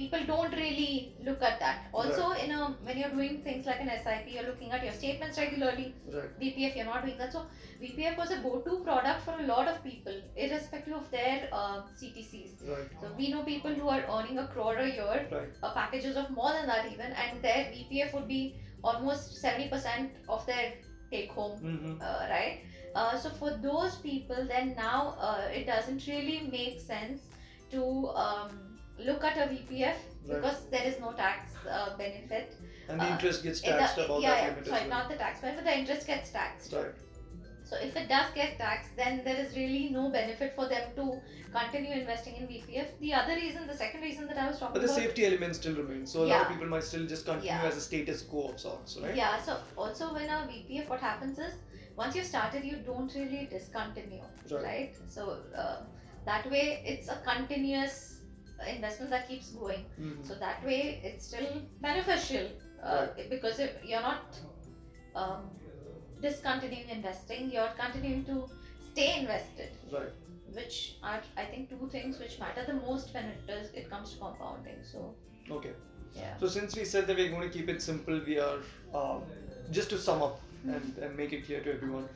people 0.00 0.22
don't 0.30 0.54
really 0.62 1.12
look 1.28 1.42
at 1.48 1.58
that 1.62 1.86
also 1.92 2.30
in 2.44 2.50
a 2.52 2.60
when 2.88 2.96
you're 3.00 3.14
doing 3.18 3.34
things 3.46 3.66
like 3.70 3.80
an 3.84 3.90
sip 4.04 4.26
you're 4.34 4.46
looking 4.50 4.72
at 4.76 4.82
your 4.86 4.92
statements 5.00 5.38
regularly 5.42 5.86
Right. 6.16 6.30
vpf 6.42 6.76
you're 6.76 6.88
not 6.90 7.02
doing 7.06 7.18
that 7.22 7.32
so 7.36 7.42
vpf 7.82 8.16
was 8.22 8.30
a 8.30 8.36
go-to 8.46 8.76
product 8.88 9.20
for 9.26 9.34
a 9.42 9.46
lot 9.52 9.68
of 9.72 9.82
people 9.82 10.20
irrespective 10.36 10.94
of 11.00 11.10
their 11.10 11.48
uh, 11.52 11.78
ctcs 12.00 12.52
Right. 12.72 12.86
so 13.00 13.10
we 13.16 13.28
know 13.28 13.42
people 13.42 13.74
who 13.80 13.88
are 13.88 14.02
earning 14.16 14.38
a 14.38 14.44
crore 14.44 14.76
a 14.76 14.88
year 14.88 15.18
Right. 15.30 15.48
uh, 15.62 15.70
packages 15.80 16.16
of 16.16 16.30
more 16.30 16.52
than 16.52 16.66
that 16.66 16.84
even 16.84 17.12
and 17.12 17.42
their 17.42 17.64
VPF 17.72 18.12
would 18.12 18.28
be 18.28 18.52
almost 18.84 19.34
70% 19.42 20.08
of 20.28 20.44
their 20.46 20.68
take 21.10 21.30
home 21.32 21.58
Mm-hmm. 21.62 21.94
uh, 22.00 22.26
right 22.28 22.56
uh, 22.94 23.16
so 23.16 23.30
for 23.30 23.50
those 23.50 23.96
people 23.96 24.44
then 24.46 24.74
now 24.76 25.14
uh, 25.18 25.46
it 25.50 25.66
doesn't 25.66 26.06
really 26.06 26.38
make 26.38 26.78
sense 26.78 27.28
to 27.70 28.08
um, 28.14 28.67
look 28.98 29.24
at 29.24 29.36
a 29.36 29.46
VPF 29.52 29.94
Right. 30.26 30.42
because 30.42 30.66
there 30.70 30.84
is 30.84 31.00
no 31.00 31.12
tax 31.12 31.52
uh, 31.66 31.96
benefit 31.96 32.54
And 32.88 33.00
the 33.00 33.04
uh, 33.04 33.12
interest 33.12 33.42
gets 33.42 33.60
in 33.60 33.70
the- 33.72 33.78
taxed 33.78 33.96
yeah, 33.98 34.06
that 34.06 34.20
yeah, 34.20 34.48
limit 34.50 34.66
sorry 34.66 34.80
well. 34.80 34.88
not 34.90 35.08
the 35.08 35.16
tax 35.16 35.40
benefit 35.40 35.64
the 35.64 35.78
interest 35.78 36.06
gets 36.06 36.30
taxed 36.30 36.72
Right. 36.72 36.92
so 37.64 37.76
if 37.76 37.96
it 37.96 38.08
does 38.08 38.26
get 38.34 38.58
taxed, 38.58 38.96
then 38.96 39.22
there 39.24 39.36
is 39.36 39.54
really 39.56 39.88
no 39.90 40.10
benefit 40.10 40.54
for 40.54 40.68
them 40.68 40.82
to 40.96 41.20
continue 41.52 41.92
investing 41.92 42.36
in 42.36 42.46
VPF. 42.46 42.86
The 43.00 43.12
other 43.14 43.34
reason, 43.34 43.66
the 43.66 43.74
second 43.76 44.00
reason 44.02 44.26
that 44.26 44.36
I 44.38 44.46
was 44.48 44.58
talking 44.58 44.68
about. 44.68 44.74
But 44.74 44.82
the 44.86 44.92
about, 44.92 45.02
safety 45.02 45.26
element 45.26 45.54
still 45.56 45.74
remains. 45.76 46.10
So 46.12 46.24
a 46.24 46.26
lot 46.26 46.42
of 46.42 46.48
people 46.48 46.66
might 46.66 46.82
still 46.82 47.06
just 47.06 47.24
continue 47.26 47.50
Yeah. 47.52 47.62
as 47.70 47.76
a 47.76 47.80
status 47.80 48.22
quo 48.22 48.48
of 48.52 48.58
sorts, 48.60 48.96
right? 49.02 49.14
yeah. 49.14 49.40
So 49.42 49.58
also 49.76 50.12
when 50.14 50.28
a 50.30 50.46
VPF, 50.50 50.88
what 50.88 51.00
happens 51.00 51.38
is 51.38 51.54
once 51.96 52.14
you 52.16 52.22
started, 52.24 52.64
you 52.64 52.76
don't 52.86 53.14
really 53.14 53.46
discontinue, 53.50 54.22
Right. 54.50 54.62
right? 54.64 54.94
So 55.08 55.38
uh, 55.56 55.76
that 56.24 56.50
way, 56.50 56.82
it's 56.86 57.08
a 57.08 57.16
continuous 57.24 58.17
investment 58.66 59.10
that 59.10 59.28
keeps 59.28 59.50
going. 59.50 59.84
Mhm. 60.00 60.26
So 60.26 60.34
that 60.34 60.64
way, 60.64 61.00
it's 61.04 61.26
still 61.26 61.62
beneficial 61.80 62.46
uh, 62.82 63.06
because 63.30 63.58
if 63.58 63.72
you're 63.84 64.02
not 64.02 64.38
um, 65.14 65.50
discontinuing 66.20 66.88
investing, 66.88 67.50
you're 67.50 67.70
continuing 67.78 68.24
to 68.24 68.46
stay 68.92 69.20
invested. 69.20 69.70
Right. 69.92 70.12
which 70.56 70.76
are 71.02 71.20
I 71.36 71.44
think 71.44 71.68
two 71.70 71.88
things 71.92 72.18
which 72.18 72.38
matter 72.42 72.62
the 72.66 72.74
most 72.74 73.12
when 73.14 73.26
it 73.32 73.46
does 73.46 73.66
it 73.80 73.90
comes 73.90 74.12
to 74.12 74.18
compounding. 74.18 74.78
So 74.92 75.14
Okay. 75.56 75.72
yeah. 76.14 76.36
So 76.38 76.48
since 76.54 76.74
we 76.74 76.84
said 76.92 77.06
that 77.06 77.16
we're 77.18 77.28
going 77.34 77.48
to 77.48 77.54
keep 77.58 77.68
it 77.68 77.82
simple, 77.82 78.20
we 78.26 78.38
are 78.38 78.60
um, 78.94 79.22
just 79.70 79.90
to 79.90 79.98
sum 79.98 80.22
up 80.22 80.40
and, 80.64 80.96
and 81.02 81.14
make 81.16 81.34
it 81.34 81.44
clear 81.44 81.60
to 81.66 81.72
everyone. 81.74 82.08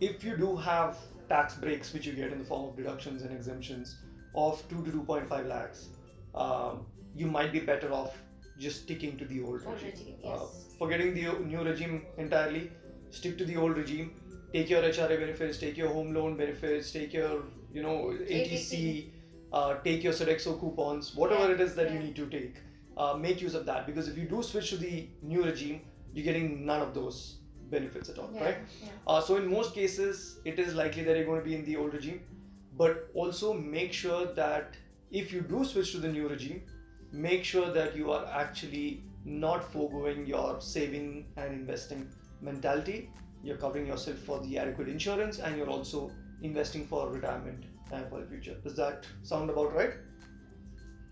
If 0.00 0.22
you 0.24 0.36
do 0.36 0.54
have 0.56 0.96
tax 1.28 1.56
breaks, 1.56 1.92
which 1.92 2.06
you 2.06 2.12
get 2.12 2.32
in 2.32 2.38
the 2.38 2.44
form 2.44 2.68
of 2.68 2.76
deductions 2.76 3.22
and 3.22 3.32
exemptions 3.32 3.96
of 4.34 4.62
two 4.68 4.84
to 4.84 4.90
two 4.92 5.02
point 5.02 5.28
five 5.28 5.46
lakhs, 5.46 5.88
um, 6.34 6.86
you 7.14 7.26
might 7.26 7.52
be 7.52 7.60
better 7.60 7.92
off 7.92 8.16
just 8.58 8.82
sticking 8.82 9.16
to 9.18 9.24
the 9.24 9.40
old 9.42 9.62
Old 9.66 9.74
regime. 9.74 9.90
regime, 9.90 10.16
Uh, 10.24 10.46
forgetting 10.78 11.14
the 11.14 11.32
new 11.52 11.62
regime 11.64 12.02
entirely, 12.18 12.70
stick 13.10 13.38
to 13.38 13.44
the 13.44 13.56
old 13.56 13.76
regime. 13.76 14.10
Take 14.52 14.68
your 14.70 14.82
HRA 14.82 15.16
benefits, 15.18 15.58
take 15.58 15.76
your 15.76 15.88
home 15.88 16.12
loan 16.14 16.36
benefits, 16.36 16.90
take 16.92 17.12
your 17.12 17.42
you 17.72 17.82
know 17.82 17.96
80C, 18.28 19.10
uh, 19.52 19.74
take 19.84 20.02
your 20.04 20.12
Sodexo 20.12 20.58
coupons, 20.60 21.14
whatever 21.14 21.48
Yeah, 21.48 21.54
it 21.54 21.60
is 21.60 21.74
that 21.76 21.92
you 21.92 21.98
need 21.98 22.16
to 22.16 22.26
take. 22.26 22.56
Uh, 22.96 23.14
make 23.16 23.40
use 23.40 23.54
of 23.54 23.64
that 23.66 23.86
because 23.86 24.08
if 24.08 24.18
you 24.18 24.24
do 24.28 24.42
switch 24.42 24.70
to 24.70 24.76
the 24.76 25.08
new 25.22 25.42
regime, 25.44 25.80
you're 26.12 26.24
getting 26.24 26.66
none 26.66 26.82
of 26.82 26.92
those 26.94 27.36
benefits 27.70 28.08
at 28.10 28.18
all, 28.18 28.30
yeah, 28.34 28.44
right? 28.44 28.58
yeah. 28.82 28.88
Uh, 29.06 29.20
so 29.20 29.36
in 29.36 29.48
most 29.50 29.72
cases, 29.74 30.40
it 30.44 30.58
is 30.58 30.74
likely 30.74 31.04
that 31.04 31.16
you're 31.16 31.24
going 31.24 31.40
to 31.40 31.44
be 31.48 31.54
in 31.54 31.64
the 31.64 31.76
old 31.76 31.94
regime, 31.94 32.20
but 32.80 33.10
also 33.12 33.52
make 33.52 33.92
sure 33.92 34.26
that 34.34 34.76
if 35.10 35.32
you 35.34 35.40
do 35.42 35.64
switch 35.64 35.92
to 35.92 35.98
the 35.98 36.08
new 36.08 36.28
regime, 36.28 36.62
make 37.12 37.44
sure 37.44 37.70
that 37.72 37.94
you 37.94 38.10
are 38.10 38.24
actually 38.42 39.02
not 39.24 39.64
foregoing 39.72 40.26
your 40.26 40.60
saving 40.60 41.26
and 41.36 41.52
investing 41.52 42.08
mentality. 42.40 43.10
You're 43.42 43.58
covering 43.58 43.86
yourself 43.86 44.16
for 44.28 44.40
the 44.40 44.56
adequate 44.56 44.88
insurance, 44.88 45.40
and 45.40 45.58
you're 45.58 45.68
also 45.68 46.10
investing 46.42 46.86
for 46.86 47.10
retirement 47.10 47.64
and 47.92 48.08
for 48.08 48.20
the 48.20 48.26
future. 48.26 48.56
Does 48.64 48.76
that 48.76 49.06
sound 49.22 49.50
about 49.50 49.74
right? 49.74 49.92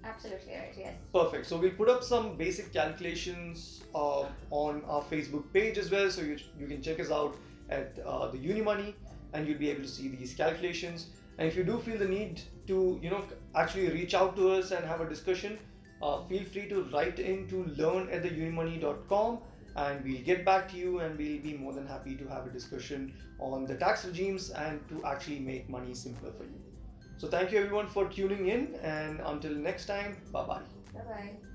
Absolutely 0.04 0.54
right. 0.54 0.74
Yes. 0.78 0.94
Perfect. 1.12 1.46
So 1.46 1.58
we'll 1.58 1.78
put 1.82 1.90
up 1.90 2.02
some 2.02 2.36
basic 2.38 2.72
calculations 2.72 3.84
uh, 3.94 4.24
on 4.50 4.82
our 4.88 5.02
Facebook 5.02 5.52
page 5.52 5.76
as 5.76 5.90
well, 5.90 6.10
so 6.10 6.22
you, 6.22 6.38
you 6.58 6.66
can 6.66 6.80
check 6.80 6.98
us 6.98 7.10
out 7.10 7.36
at 7.68 7.98
uh, 8.06 8.28
the 8.28 8.38
Unimoney, 8.38 8.94
and 9.34 9.46
you'll 9.46 9.58
be 9.58 9.70
able 9.70 9.82
to 9.82 9.88
see 9.88 10.08
these 10.08 10.34
calculations. 10.34 11.08
And 11.38 11.46
if 11.46 11.56
you 11.56 11.64
do 11.64 11.78
feel 11.78 11.98
the 11.98 12.08
need 12.08 12.40
to, 12.66 12.98
you 13.02 13.10
know, 13.10 13.22
actually 13.54 13.88
reach 13.90 14.14
out 14.14 14.36
to 14.36 14.50
us 14.50 14.72
and 14.72 14.84
have 14.84 15.00
a 15.00 15.08
discussion, 15.08 15.58
uh, 16.02 16.22
feel 16.24 16.44
free 16.44 16.68
to 16.68 16.82
write 16.92 17.18
in 17.18 17.48
to 17.48 17.64
learn 17.76 18.08
at 18.10 18.22
theunimoney.com 18.22 19.38
and 19.76 20.04
we'll 20.04 20.22
get 20.22 20.44
back 20.44 20.68
to 20.70 20.76
you 20.76 21.00
and 21.00 21.16
we'll 21.16 21.40
be 21.40 21.54
more 21.54 21.72
than 21.72 21.86
happy 21.86 22.16
to 22.16 22.26
have 22.26 22.46
a 22.46 22.50
discussion 22.50 23.12
on 23.38 23.64
the 23.64 23.74
tax 23.74 24.04
regimes 24.04 24.50
and 24.50 24.80
to 24.88 25.04
actually 25.04 25.38
make 25.38 25.68
money 25.68 25.94
simpler 25.94 26.32
for 26.32 26.44
you. 26.44 26.60
So 27.18 27.28
thank 27.28 27.52
you 27.52 27.58
everyone 27.58 27.88
for 27.88 28.08
tuning 28.08 28.48
in 28.48 28.74
and 28.82 29.20
until 29.20 29.52
next 29.52 29.86
time, 29.86 30.16
bye 30.32 30.44
bye. 30.44 30.62
Bye 30.94 31.04
bye. 31.08 31.47